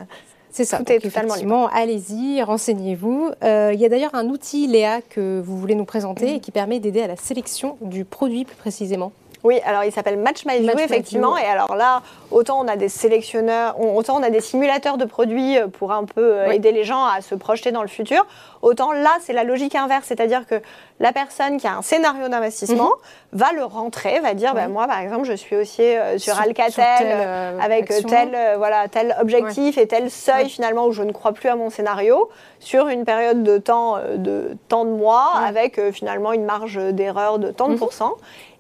C'est 0.51 0.65
ça. 0.65 0.79
Tout 0.79 0.91
est 0.93 0.99
totalement 0.99 1.69
Allez-y, 1.69 2.43
renseignez-vous. 2.43 3.31
Euh, 3.43 3.71
il 3.73 3.81
y 3.81 3.85
a 3.85 3.89
d'ailleurs 3.89 4.15
un 4.15 4.29
outil, 4.29 4.67
Léa, 4.67 5.01
que 5.03 5.41
vous 5.45 5.57
voulez 5.57 5.75
nous 5.75 5.85
présenter 5.85 6.35
et 6.37 6.41
qui 6.41 6.51
permet 6.51 6.81
d'aider 6.81 7.03
à 7.03 7.07
la 7.07 7.17
sélection 7.17 7.77
du 7.81 8.05
produit 8.05 8.45
plus 8.45 8.57
précisément. 8.57 9.13
Oui, 9.43 9.61
alors 9.65 9.85
il 9.85 9.93
s'appelle 9.93 10.19
Match 10.19 10.45
My 10.45 10.59
View, 10.59 10.79
effectivement. 10.79 11.37
Et 11.39 11.45
alors 11.45 11.75
là, 11.75 12.03
autant 12.31 12.61
on 12.61 12.69
a 12.69 12.77
des 12.77 12.89
sélectionneurs, 12.89 13.81
autant 13.81 14.19
on 14.19 14.23
a 14.23 14.31
des 14.31 14.41
simulateurs 14.41 14.99
de 14.99 15.05
produits 15.05 15.59
euh, 15.59 15.67
pour 15.67 15.93
un 15.93 16.05
peu 16.05 16.23
euh, 16.23 16.51
aider 16.51 16.73
les 16.73 16.85
gens 16.85 17.05
à 17.05 17.21
se 17.23 17.35
projeter 17.35 17.73
dans 17.73 17.83
le 17.83 17.89
futur. 17.89 18.27
Autant 18.63 18.93
là, 18.93 19.17
c'est 19.23 19.33
la 19.33 19.45
logique 19.45 19.75
inverse, 19.75 20.05
c'est-à-dire 20.07 20.47
que 20.47 20.57
la 20.99 21.13
personne 21.13 21.57
qui 21.57 21.67
a 21.67 21.75
un 21.75 21.83
scénario 21.83 22.29
d'investissement 22.29 22.91
mhm. 23.33 23.39
va 23.39 23.53
le 23.53 23.65
rentrer, 23.65 24.21
va 24.21 24.35
dire, 24.35 24.55
ben, 24.55 24.69
moi 24.69 24.87
par 24.87 24.99
exemple, 25.01 25.25
je 25.25 25.33
suis 25.33 25.57
aussi 25.57 25.83
euh, 25.83 26.19
sur, 26.19 26.39
Alcatel 26.39 27.57
avec 27.61 27.89
tel, 28.07 28.37
voilà, 28.59 28.89
tel 28.89 29.17
objectif 29.21 29.79
et 29.79 29.87
tel 29.87 30.11
seuil 30.11 30.51
finalement 30.51 30.87
où 30.87 30.93
je 30.93 31.03
ne 31.03 31.13
crois 31.13 31.33
plus 31.33 31.49
à 31.49 31.57
mon 31.57 31.71
scénario 31.71 32.29
sur 32.59 32.89
une 32.89 33.05
période 33.05 33.43
de 33.43 33.57
temps 33.57 33.97
de 34.17 34.57
tant 34.69 34.85
de 34.85 34.91
mois 34.91 35.33
avec 35.43 35.81
finalement 35.93 36.35
une 36.35 36.45
marge 36.45 36.79
d'erreur 36.93 37.39
de 37.39 37.51
tant 37.51 37.69
de 37.69 37.73
mhm. 37.73 37.79
pourcents. 37.79 38.17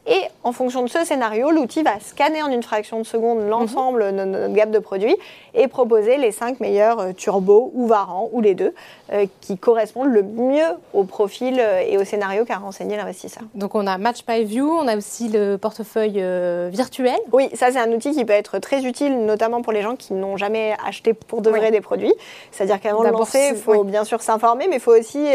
Et 0.06 0.22
en 0.44 0.52
fonction 0.52 0.82
de 0.82 0.88
ce 0.88 1.04
scénario, 1.04 1.50
l'outil 1.50 1.82
va 1.82 2.00
scanner 2.00 2.42
en 2.42 2.50
une 2.50 2.62
fraction 2.62 2.98
de 2.98 3.04
seconde 3.04 3.46
l'ensemble 3.48 4.16
de 4.16 4.24
notre 4.24 4.54
gamme 4.54 4.70
de 4.70 4.78
produits 4.78 5.16
et 5.54 5.68
proposer 5.68 6.16
les 6.16 6.32
cinq 6.32 6.60
meilleurs 6.60 7.00
euh, 7.00 7.12
turbos 7.12 7.70
ou 7.74 7.86
varants 7.86 8.28
ou 8.32 8.40
les 8.40 8.54
deux 8.54 8.74
euh, 9.12 9.26
qui 9.40 9.58
correspondent 9.58 10.12
le 10.12 10.22
mieux 10.22 10.62
au 10.92 11.04
profil 11.04 11.58
euh, 11.58 11.80
et 11.80 11.98
au 11.98 12.04
scénario 12.04 12.44
qu'a 12.44 12.56
renseigné 12.56 12.96
l'investisseur. 12.96 13.42
Donc 13.54 13.74
on 13.74 13.86
a 13.86 13.98
Match 13.98 14.24
by 14.26 14.44
View, 14.44 14.68
on 14.68 14.86
a 14.88 14.96
aussi 14.96 15.28
le 15.28 15.56
portefeuille 15.56 16.22
virtuel. 16.70 17.18
Oui, 17.32 17.48
ça 17.54 17.70
c'est 17.72 17.78
un 17.78 17.90
outil 17.92 18.12
qui 18.12 18.24
peut 18.24 18.32
être 18.32 18.58
très 18.58 18.84
utile, 18.84 19.24
notamment 19.24 19.62
pour 19.62 19.72
les 19.72 19.82
gens 19.82 19.96
qui 19.96 20.14
n'ont 20.14 20.36
jamais 20.36 20.76
acheté 20.84 21.14
pour 21.14 21.42
de 21.42 21.50
vrai 21.50 21.70
des 21.70 21.80
produits. 21.80 22.14
C'est-à-dire 22.50 22.80
qu'avant 22.80 23.02
de 23.02 23.08
lancer, 23.08 23.50
il 23.52 23.56
faut 23.56 23.84
bien 23.84 24.04
sûr 24.04 24.22
s'informer, 24.22 24.66
mais 24.68 24.76
il 24.76 24.80
faut 24.80 24.96
aussi 24.96 25.26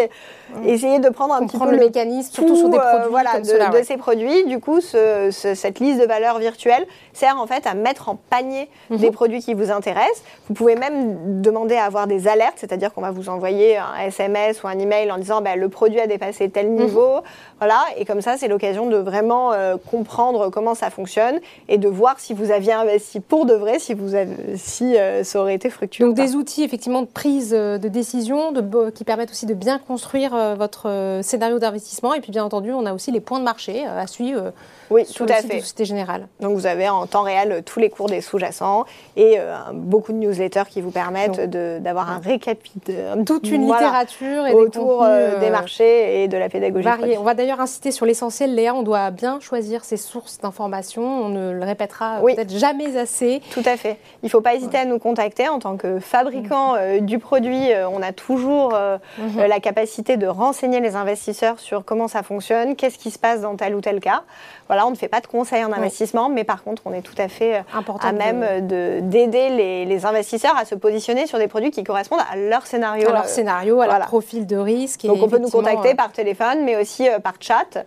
essayer 0.65 0.99
de 0.99 1.09
prendre 1.09 1.33
un 1.33 1.45
petit 1.45 1.57
peu 1.57 1.71
le, 1.71 1.77
mécanisme, 1.77 2.33
surtout 2.33 2.55
sur 2.55 2.69
des 2.69 2.77
produits 2.77 3.09
voilà, 3.09 3.39
de, 3.39 3.83
ces 3.83 3.97
produits. 3.97 4.45
Du 4.45 4.59
coup, 4.59 4.79
cette 4.81 5.79
liste 5.79 5.99
de 5.99 6.05
valeurs 6.05 6.39
virtuelles 6.39 6.85
sert 7.13 7.39
en 7.39 7.47
fait 7.47 7.67
à 7.67 7.73
mettre 7.73 8.09
en 8.09 8.15
panier 8.15 8.69
mhm. 8.89 8.97
des 8.97 9.11
produits 9.11 9.41
qui 9.41 9.53
vous 9.53 9.71
intéressent. 9.71 10.04
Vous 10.47 10.53
pouvez 10.53 10.75
même 10.75 11.41
demander 11.41 11.75
à 11.75 11.85
avoir 11.85 12.07
des 12.07 12.27
alertes, 12.27 12.57
c'est-à-dire 12.57 12.93
qu'on 12.93 13.01
va 13.01 13.11
vous 13.11 13.29
envoyer 13.29 13.77
un 13.77 13.97
SMS 14.05 14.63
ou 14.63 14.67
un 14.67 14.77
email 14.77 15.11
en 15.11 15.17
disant 15.17 15.41
bah, 15.41 15.55
le 15.55 15.69
produit 15.69 15.99
a 15.99 16.07
dépassé 16.07 16.49
tel 16.49 16.69
mhm. 16.69 16.85
niveau. 16.85 17.21
Voilà, 17.59 17.83
et 17.97 18.05
comme 18.05 18.21
ça, 18.21 18.37
c'est 18.37 18.47
l'occasion 18.47 18.87
de 18.87 18.97
vraiment 18.97 19.53
euh, 19.53 19.77
comprendre 19.89 20.49
comment 20.49 20.75
ça 20.75 20.89
fonctionne 20.89 21.39
et 21.67 21.77
de 21.77 21.87
voir 21.87 22.19
si 22.19 22.33
vous 22.33 22.51
aviez 22.51 22.73
investi 22.73 23.19
pour 23.19 23.45
de 23.45 23.53
vrai, 23.53 23.79
si, 23.79 23.93
vous 23.93 24.15
avez, 24.15 24.57
si 24.57 24.97
euh, 24.97 25.23
ça 25.23 25.39
aurait 25.39 25.55
été 25.55 25.69
fructueux. 25.69 26.05
Donc 26.05 26.15
des 26.15 26.35
outils 26.35 26.63
effectivement 26.63 27.01
de 27.01 27.07
prise 27.07 27.53
euh, 27.57 27.77
de 27.77 27.87
décision 27.87 28.51
de, 28.51 28.89
qui 28.89 29.03
permettent 29.03 29.31
aussi 29.31 29.45
de 29.45 29.53
bien 29.53 29.79
construire 29.79 30.55
votre 30.57 31.19
scénario 31.21 31.59
d'investissement. 31.59 32.13
Et 32.13 32.21
puis 32.21 32.31
bien 32.31 32.43
entendu, 32.43 32.71
on 32.71 32.85
a 32.85 32.93
aussi 32.93 33.11
les 33.11 33.19
points 33.19 33.39
de 33.39 33.43
marché 33.43 33.85
à 33.85 34.07
suivre 34.07 34.51
oui, 34.89 35.05
tout 35.13 35.25
à 35.27 35.35
fait. 35.35 35.59
Société 35.59 35.85
Générale. 35.85 36.27
Donc 36.39 36.55
vous 36.55 36.65
avez 36.65 36.89
en 36.89 37.05
temps 37.07 37.23
réel 37.23 37.51
euh, 37.51 37.61
tous 37.61 37.79
les 37.79 37.89
cours 37.89 38.07
des 38.07 38.21
sous-jacents 38.21 38.85
et 39.15 39.35
euh, 39.37 39.55
beaucoup 39.73 40.11
de 40.11 40.17
newsletters 40.17 40.63
qui 40.69 40.81
vous 40.81 40.91
permettent 40.91 41.39
d'avoir 41.49 42.09
un 42.09 42.19
récapitulatif. 42.19 43.25
Toute 43.25 43.49
une 43.49 43.63
littérature 43.63 44.47
et 44.47 44.53
autour 44.53 45.03
des, 45.03 45.09
euh, 45.09 45.39
des 45.39 45.49
marchés 45.49 46.23
et 46.23 46.27
de 46.27 46.37
la 46.37 46.49
pédagogie. 46.49 46.87
On 47.17 47.23
va 47.23 47.33
d'ailleurs 47.33 47.61
insister 47.61 47.91
sur 47.91 48.05
l'essentiel, 48.05 48.53
Léa. 48.53 48.73
On 48.75 48.83
doit 48.83 49.11
bien 49.11 49.39
choisir 49.39 49.83
ses 49.83 49.97
sources 49.97 50.39
d'informations. 50.39 51.25
On 51.25 51.29
ne 51.29 51.51
le 51.51 51.63
répétera 51.63 52.19
peut-être 52.21 52.51
jamais 52.51 52.97
assez. 52.97 53.41
Tout 53.51 53.63
à 53.65 53.77
fait. 53.77 53.97
Il 54.23 54.25
ne 54.25 54.29
faut 54.29 54.41
pas 54.41 54.55
hésiter 54.55 54.77
à 54.77 54.85
nous 54.85 54.99
contacter 54.99 55.47
en 55.47 55.59
tant 55.59 55.77
que 55.77 55.99
fabricant 55.99 56.75
du 57.01 57.19
produit. 57.19 57.69
on 57.91 58.01
a 58.01 58.11
toujours 58.11 58.73
mhm. 58.73 59.45
la 59.47 59.59
capacité 59.59 60.17
de 60.17 60.27
renseigner 60.27 60.79
les 60.79 60.95
investisseurs 60.95 61.59
sur 61.59 61.85
comment 61.85 62.07
ça 62.07 62.23
fonctionne, 62.23 62.75
qu'est-ce 62.75 62.97
qui 62.97 63.11
se 63.11 63.19
passe 63.19 63.41
dans 63.41 63.55
tel 63.55 63.75
ou 63.75 63.81
tel 63.81 63.99
cas. 63.99 64.23
Voilà, 64.67 64.74
on 64.83 64.91
ne 64.91 64.95
fait 64.95 65.07
pas 65.07 65.21
de 65.21 65.27
conseils 65.27 65.63
en 65.63 65.71
investissement, 65.71 66.29
mais 66.29 66.43
par 66.43 66.63
contre, 66.63 66.81
on 66.85 66.93
est 66.93 67.01
tout 67.01 67.15
à 67.17 67.27
fait 67.27 67.57
euh, 67.57 67.61
Important 67.73 68.07
à 68.07 68.11
même 68.11 68.67
d'aider 68.67 69.49
les, 69.85 70.05
investisseurs 70.05 70.55
à 70.57 70.65
se 70.65 70.75
positionner 70.75 71.25
sur 71.25 71.37
des 71.39 71.47
produits 71.47 71.71
qui 71.71 71.83
correspondent 71.83 72.23
à 72.29 72.35
leur 72.35 72.67
scénario. 72.67 73.09
À 73.09 73.13
leur 73.13 73.23
euh, 73.23 73.27
scénario, 73.27 73.81
à 73.81 73.87
leur 73.87 74.07
profil 74.07 74.45
de 74.45 74.57
risque. 74.57 75.05
Donc, 75.05 75.21
on 75.21 75.29
peut 75.29 75.37
nous 75.37 75.49
contacter 75.49 75.91
euh, 75.91 75.95
par 75.95 76.11
téléphone, 76.11 76.63
mais 76.63 76.75
aussi 76.79 77.07
par 77.23 77.35
chat 77.39 77.85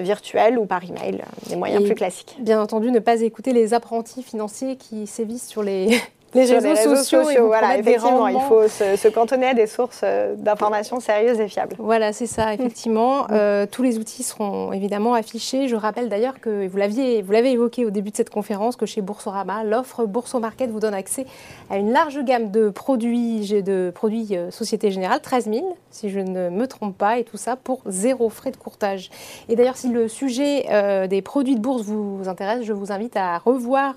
virtuel 0.00 0.58
ou 0.58 0.66
par 0.66 0.84
email, 0.84 1.22
des 1.48 1.56
moyens 1.56 1.84
plus 1.84 1.94
classiques. 1.94 2.36
Bien 2.38 2.60
entendu, 2.60 2.90
ne 2.90 2.98
pas 2.98 3.20
écouter 3.20 3.52
les 3.52 3.74
apprentis 3.74 4.22
financiers 4.22 4.76
qui 4.76 5.06
sévissent 5.06 5.48
sur 5.48 5.62
les 5.62 6.00
les 6.34 6.44
réseaux, 6.44 6.96
sociaux, 6.96 7.46
voilà, 7.46 7.76
effectivement, 7.78 8.28
il 8.28 8.40
faut 8.40 8.68
se, 8.68 9.08
cantonner 9.08 9.46
à 9.46 9.54
des 9.54 9.66
sources 9.66 10.02
euh, 10.04 10.34
d'informations 10.36 11.00
sérieuses 11.00 11.40
et 11.40 11.48
fiables. 11.48 11.74
Voilà, 11.78 12.12
c'est 12.12 12.26
ça, 12.26 12.54
effectivement. 12.54 13.26
Euh, 13.30 13.66
tous 13.70 13.82
les 13.82 13.98
outils 13.98 14.22
seront 14.22 14.72
évidemment 14.72 15.14
affichés. 15.14 15.66
Je 15.68 15.76
rappelle 15.76 16.08
d'ailleurs 16.08 16.40
que 16.40 16.68
vous 16.68 16.76
l'aviez, 16.76 17.22
vous 17.22 17.32
l'avez 17.32 17.52
évoqué 17.52 17.84
au 17.84 17.90
début 17.90 18.10
de 18.10 18.16
cette 18.16 18.30
conférence, 18.30 18.76
que 18.76 18.86
chez 18.86 19.00
Boursorama, 19.00 19.64
l'offre 19.64 20.04
Bourso 20.04 20.38
Market 20.38 20.70
vous 20.70 20.80
donne 20.80 20.94
accès 20.94 21.26
à 21.68 21.78
une 21.78 21.92
large 21.92 22.22
gamme 22.22 22.50
de 22.50 22.70
produits, 22.70 23.62
de 23.62 23.90
produits 23.94 24.28
euh, 24.36 24.50
Société 24.50 24.90
Générale, 24.90 25.20
13 25.20 25.50
000, 25.50 25.76
si 25.90 26.10
je 26.10 26.20
ne 26.20 26.48
me 26.48 26.66
trompe 26.66 26.96
pas, 26.96 27.18
et 27.18 27.24
tout 27.24 27.36
ça 27.36 27.56
pour 27.56 27.82
zéro 27.86 28.28
frais 28.30 28.50
de 28.50 28.56
courtage. 28.56 29.10
Et 29.48 29.56
d'ailleurs, 29.56 29.76
si 29.76 29.88
le 29.88 30.08
sujet 30.08 31.06
des 31.08 31.22
produits 31.22 31.56
de 31.56 31.60
bourse 31.60 31.82
vous 31.82 32.28
intéresse, 32.28 32.64
je 32.64 32.72
vous 32.72 32.92
invite 32.92 33.16
à 33.16 33.38
revoir 33.38 33.94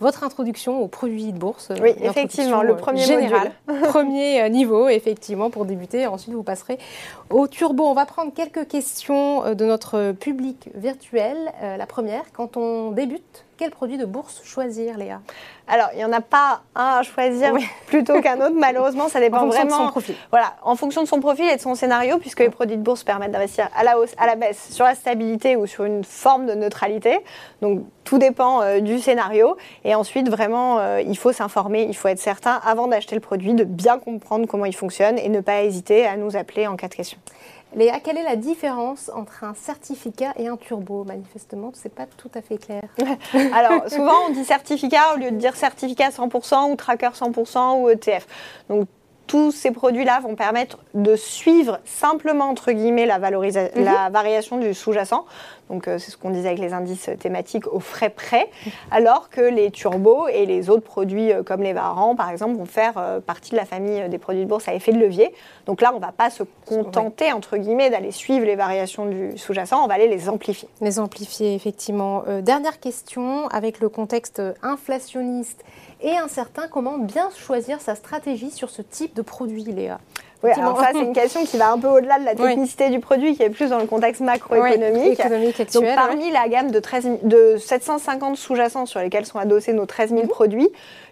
votre 0.00 0.24
introduction 0.24 0.82
aux 0.82 0.88
produits 0.88 1.32
de 1.32 1.38
bourse. 1.38 1.72
Oui, 1.80 1.92
effectivement, 2.02 2.62
le 2.62 2.72
euh, 2.72 2.76
premier 2.76 3.04
général, 3.04 3.52
premier 3.84 4.42
euh, 4.42 4.48
niveau, 4.48 4.88
effectivement, 4.88 5.50
pour 5.50 5.64
débuter. 5.64 6.06
Ensuite, 6.06 6.34
vous 6.34 6.42
passerez 6.42 6.78
au 7.30 7.46
turbo. 7.46 7.84
On 7.84 7.94
va 7.94 8.06
prendre 8.06 8.32
quelques 8.32 8.66
questions 8.66 9.44
euh, 9.44 9.54
de 9.54 9.64
notre 9.64 10.12
public 10.12 10.70
virtuel. 10.74 11.36
La 11.62 11.86
première, 11.86 12.24
quand 12.32 12.56
on 12.56 12.90
débute, 12.90 13.43
quel 13.56 13.70
produit 13.70 13.98
de 13.98 14.04
bourse 14.04 14.42
choisir, 14.44 14.98
Léa? 14.98 15.20
Alors, 15.66 15.88
il 15.92 15.98
n'y 15.98 16.04
en 16.04 16.12
a 16.12 16.20
pas 16.20 16.60
un 16.74 16.98
à 16.98 17.02
choisir 17.02 17.54
plutôt 17.86 18.20
qu'un 18.20 18.36
autre, 18.40 18.54
malheureusement, 18.58 19.08
ça 19.08 19.20
dépend 19.20 19.38
en 19.38 19.46
vraiment. 19.46 19.78
De 19.78 19.84
son 19.84 19.90
profil. 19.90 20.14
Voilà, 20.30 20.56
en 20.62 20.76
fonction 20.76 21.02
de 21.02 21.08
son 21.08 21.20
profil 21.20 21.46
et 21.48 21.56
de 21.56 21.60
son 21.60 21.74
scénario, 21.74 22.18
puisque 22.18 22.40
les 22.40 22.50
produits 22.50 22.76
de 22.76 22.82
bourse 22.82 23.04
permettent 23.04 23.32
d'investir 23.32 23.68
à 23.76 23.84
la 23.84 23.98
hausse, 23.98 24.12
à 24.18 24.26
la 24.26 24.36
baisse, 24.36 24.68
sur 24.70 24.84
la 24.84 24.94
stabilité 24.94 25.56
ou 25.56 25.66
sur 25.66 25.84
une 25.84 26.04
forme 26.04 26.46
de 26.46 26.52
neutralité. 26.54 27.20
Donc, 27.62 27.82
tout 28.04 28.18
dépend 28.18 28.60
euh, 28.62 28.80
du 28.80 28.98
scénario. 28.98 29.56
Et 29.84 29.94
ensuite, 29.94 30.28
vraiment, 30.28 30.78
euh, 30.78 31.00
il 31.00 31.16
faut 31.16 31.32
s'informer, 31.32 31.84
il 31.84 31.96
faut 31.96 32.08
être 32.08 32.18
certain, 32.18 32.60
avant 32.64 32.86
d'acheter 32.86 33.14
le 33.14 33.20
produit, 33.20 33.54
de 33.54 33.64
bien 33.64 33.98
comprendre 33.98 34.46
comment 34.46 34.66
il 34.66 34.74
fonctionne 34.74 35.18
et 35.18 35.28
ne 35.28 35.40
pas 35.40 35.62
hésiter 35.62 36.06
à 36.06 36.16
nous 36.16 36.36
appeler 36.36 36.66
en 36.66 36.76
cas 36.76 36.88
de 36.88 36.94
question. 36.94 37.18
Léa, 37.74 37.98
quelle 38.00 38.18
est 38.18 38.24
la 38.24 38.36
différence 38.36 39.10
entre 39.14 39.44
un 39.44 39.54
certificat 39.54 40.32
et 40.36 40.46
un 40.46 40.56
turbo 40.56 41.04
Manifestement, 41.04 41.72
ce 41.74 41.84
n'est 41.84 41.94
pas 41.94 42.06
tout 42.06 42.30
à 42.34 42.40
fait 42.40 42.58
clair. 42.58 42.84
Alors, 43.52 43.88
souvent, 43.88 44.28
on 44.28 44.32
dit 44.32 44.44
certificat 44.44 45.14
au 45.14 45.18
lieu 45.18 45.30
de 45.30 45.36
dire 45.36 45.56
certificat 45.56 46.10
100% 46.10 46.70
ou 46.70 46.76
tracker 46.76 47.10
100% 47.14 47.80
ou 47.80 47.90
ETF. 47.90 48.26
Donc, 48.68 48.88
tous 49.26 49.52
ces 49.52 49.70
produits-là 49.70 50.20
vont 50.20 50.34
permettre 50.34 50.78
de 50.92 51.16
suivre 51.16 51.78
simplement, 51.84 52.44
entre 52.44 52.72
guillemets, 52.72 53.06
la, 53.06 53.18
mhm. 53.18 53.70
la 53.76 54.10
variation 54.10 54.58
du 54.58 54.74
sous-jacent. 54.74 55.24
Donc, 55.70 55.88
euh, 55.88 55.98
c'est 55.98 56.10
ce 56.10 56.16
qu'on 56.16 56.30
disait 56.30 56.48
avec 56.48 56.60
les 56.60 56.74
indices 56.74 57.08
thématiques 57.18 57.66
au 57.72 57.80
frais 57.80 58.10
près. 58.10 58.50
Alors 58.90 59.30
que 59.30 59.40
les 59.40 59.70
turbos 59.70 60.28
et 60.28 60.44
les 60.44 60.68
autres 60.68 60.82
produits 60.82 61.32
euh, 61.32 61.42
comme 61.42 61.62
les 61.62 61.72
varans, 61.72 62.14
par 62.14 62.30
exemple, 62.30 62.56
vont 62.56 62.66
faire 62.66 62.94
euh, 62.98 63.20
partie 63.20 63.52
de 63.52 63.56
la 63.56 63.64
famille 63.64 64.08
des 64.08 64.18
produits 64.18 64.42
de 64.42 64.48
bourse 64.48 64.68
à 64.68 64.74
effet 64.74 64.92
de 64.92 64.98
levier. 64.98 65.32
Donc 65.66 65.80
là, 65.80 65.92
on 65.92 65.96
ne 65.96 66.04
va 66.04 66.12
pas 66.12 66.28
se 66.28 66.42
contenter, 66.66 67.32
entre 67.32 67.56
guillemets, 67.56 67.88
d'aller 67.88 68.10
suivre 68.10 68.44
les 68.44 68.56
variations 68.56 69.06
du 69.06 69.38
sous-jacent, 69.38 69.82
on 69.82 69.86
va 69.86 69.94
aller 69.94 70.08
les 70.08 70.28
amplifier. 70.28 70.68
Les 70.80 70.98
amplifier, 70.98 71.54
effectivement. 71.54 72.24
dernière 72.42 72.78
question, 72.78 73.48
avec 73.48 73.80
le 73.80 73.88
contexte 73.88 74.42
inflationniste 74.62 75.64
et 76.04 76.16
incertain, 76.16 76.68
comment 76.70 76.98
bien 76.98 77.30
choisir 77.36 77.80
sa 77.80 77.94
stratégie 77.94 78.50
sur 78.50 78.70
ce 78.70 78.82
type 78.82 79.14
de 79.14 79.22
produit, 79.22 79.64
Léa 79.64 79.98
oui, 80.42 80.50
alors 80.50 80.78
ça, 80.78 80.90
c'est 80.92 81.00
une 81.00 81.12
question 81.14 81.42
qui 81.46 81.56
va 81.56 81.72
un 81.72 81.78
peu 81.78 81.88
au-delà 81.88 82.18
de 82.18 82.24
la 82.26 82.34
technicité 82.34 82.90
du 82.90 83.00
produit, 83.00 83.34
qui 83.34 83.42
est 83.42 83.48
plus 83.48 83.70
dans 83.70 83.78
le 83.78 83.86
contexte 83.86 84.20
macroéconomique. 84.20 85.18
Donc, 85.72 85.84
parmi 85.94 86.30
la 86.30 86.48
gamme 86.48 86.70
de, 86.70 86.80
13, 86.80 87.08
de 87.22 87.56
750 87.56 88.36
sous-jacents 88.36 88.84
sur 88.84 89.00
lesquels 89.00 89.24
sont 89.24 89.38
adossés 89.38 89.72
nos 89.72 89.86
13 89.86 90.10
000 90.10 90.22
mhm. 90.22 90.28
produits, 90.28 90.68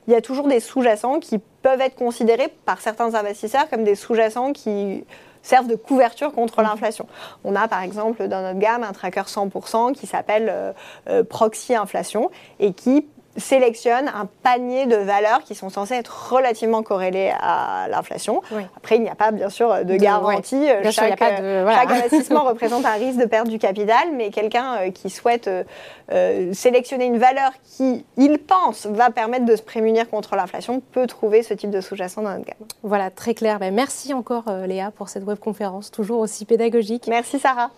il 0.06 0.12
y 0.12 0.16
a 0.16 0.20
toujours 0.20 0.48
des 0.48 0.60
sous-jacents 0.60 1.18
qui 1.18 1.38
peuvent 1.62 1.80
être 1.80 1.94
considérés 1.94 2.52
par 2.66 2.82
certains 2.82 3.14
investisseurs 3.14 3.70
comme 3.70 3.84
des 3.84 3.94
sous-jacents 3.94 4.52
qui 4.52 5.02
servent 5.42 5.66
de 5.66 5.76
couverture 5.76 6.32
contre 6.32 6.60
mhm. 6.60 6.66
l'inflation. 6.66 7.06
On 7.44 7.56
a 7.56 7.68
par 7.68 7.82
exemple 7.82 8.28
dans 8.28 8.42
notre 8.42 8.58
gamme 8.58 8.84
un 8.84 8.92
tracker 8.92 9.22
100% 9.22 9.94
qui 9.94 10.06
s'appelle 10.06 10.50
euh, 10.50 10.72
euh, 11.08 11.24
Proxy 11.24 11.74
Inflation 11.74 12.30
et 12.60 12.74
qui 12.74 13.06
sélectionne 13.36 14.08
un 14.08 14.28
panier 14.42 14.86
de 14.86 14.96
valeurs 14.96 15.42
qui 15.42 15.54
sont 15.54 15.70
censées 15.70 15.94
être 15.94 16.32
relativement 16.32 16.82
corrélées 16.82 17.32
à 17.40 17.86
l'inflation. 17.88 18.42
Après, 18.76 18.96
il 18.96 19.02
n'y 19.02 19.08
a 19.08 19.14
pas, 19.14 19.30
bien 19.30 19.48
sûr, 19.48 19.84
de 19.84 19.96
garantie. 19.96 20.66
chaque, 20.90 21.20
investissement 21.22 22.44
représente 22.44 22.84
un 22.84 22.94
risque 22.94 23.18
de 23.18 23.26
perte 23.26 23.48
du 23.48 23.58
capital, 23.58 24.08
mais 24.14 24.30
quelqu'un 24.30 24.76
euh, 24.76 24.90
qui 24.90 25.10
souhaite 25.10 25.48
euh, 25.48 25.64
euh, 26.12 26.52
sélectionner 26.52 27.06
une 27.06 27.18
valeur 27.18 27.52
qui, 27.64 28.04
il 28.16 28.38
pense, 28.38 28.86
va 28.86 29.10
permettre 29.10 29.44
de 29.44 29.56
se 29.56 29.62
prémunir 29.62 30.08
contre 30.08 30.36
l'inflation 30.36 30.80
peut 30.80 31.06
trouver 31.06 31.42
ce 31.42 31.54
type 31.54 31.70
de 31.70 31.80
sous-jacent 31.80 32.22
dans 32.22 32.30
notre 32.30 32.44
gamme. 32.44 32.68
Voilà, 32.82 33.10
très 33.10 33.34
clair. 33.34 33.58
Ben, 33.58 33.74
merci 33.74 34.12
encore, 34.12 34.44
Léa, 34.66 34.90
pour 34.90 35.08
cette 35.08 35.24
webconférence, 35.24 35.90
toujours 35.90 36.20
aussi 36.20 36.44
pédagogique. 36.44 37.06
Merci, 37.08 37.38
Sarah. 37.38 37.70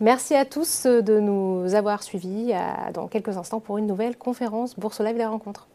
Merci 0.00 0.34
à 0.34 0.46
tous 0.46 0.86
de 0.86 1.20
nous 1.20 1.74
avoir 1.74 2.02
suivis 2.02 2.52
dans 2.94 3.06
quelques 3.06 3.36
instants 3.36 3.60
pour 3.60 3.76
une 3.76 3.86
nouvelle 3.86 4.16
conférence 4.16 4.78
Bourse 4.78 5.00
Live 5.00 5.18
les 5.18 5.26
rencontres. 5.26 5.69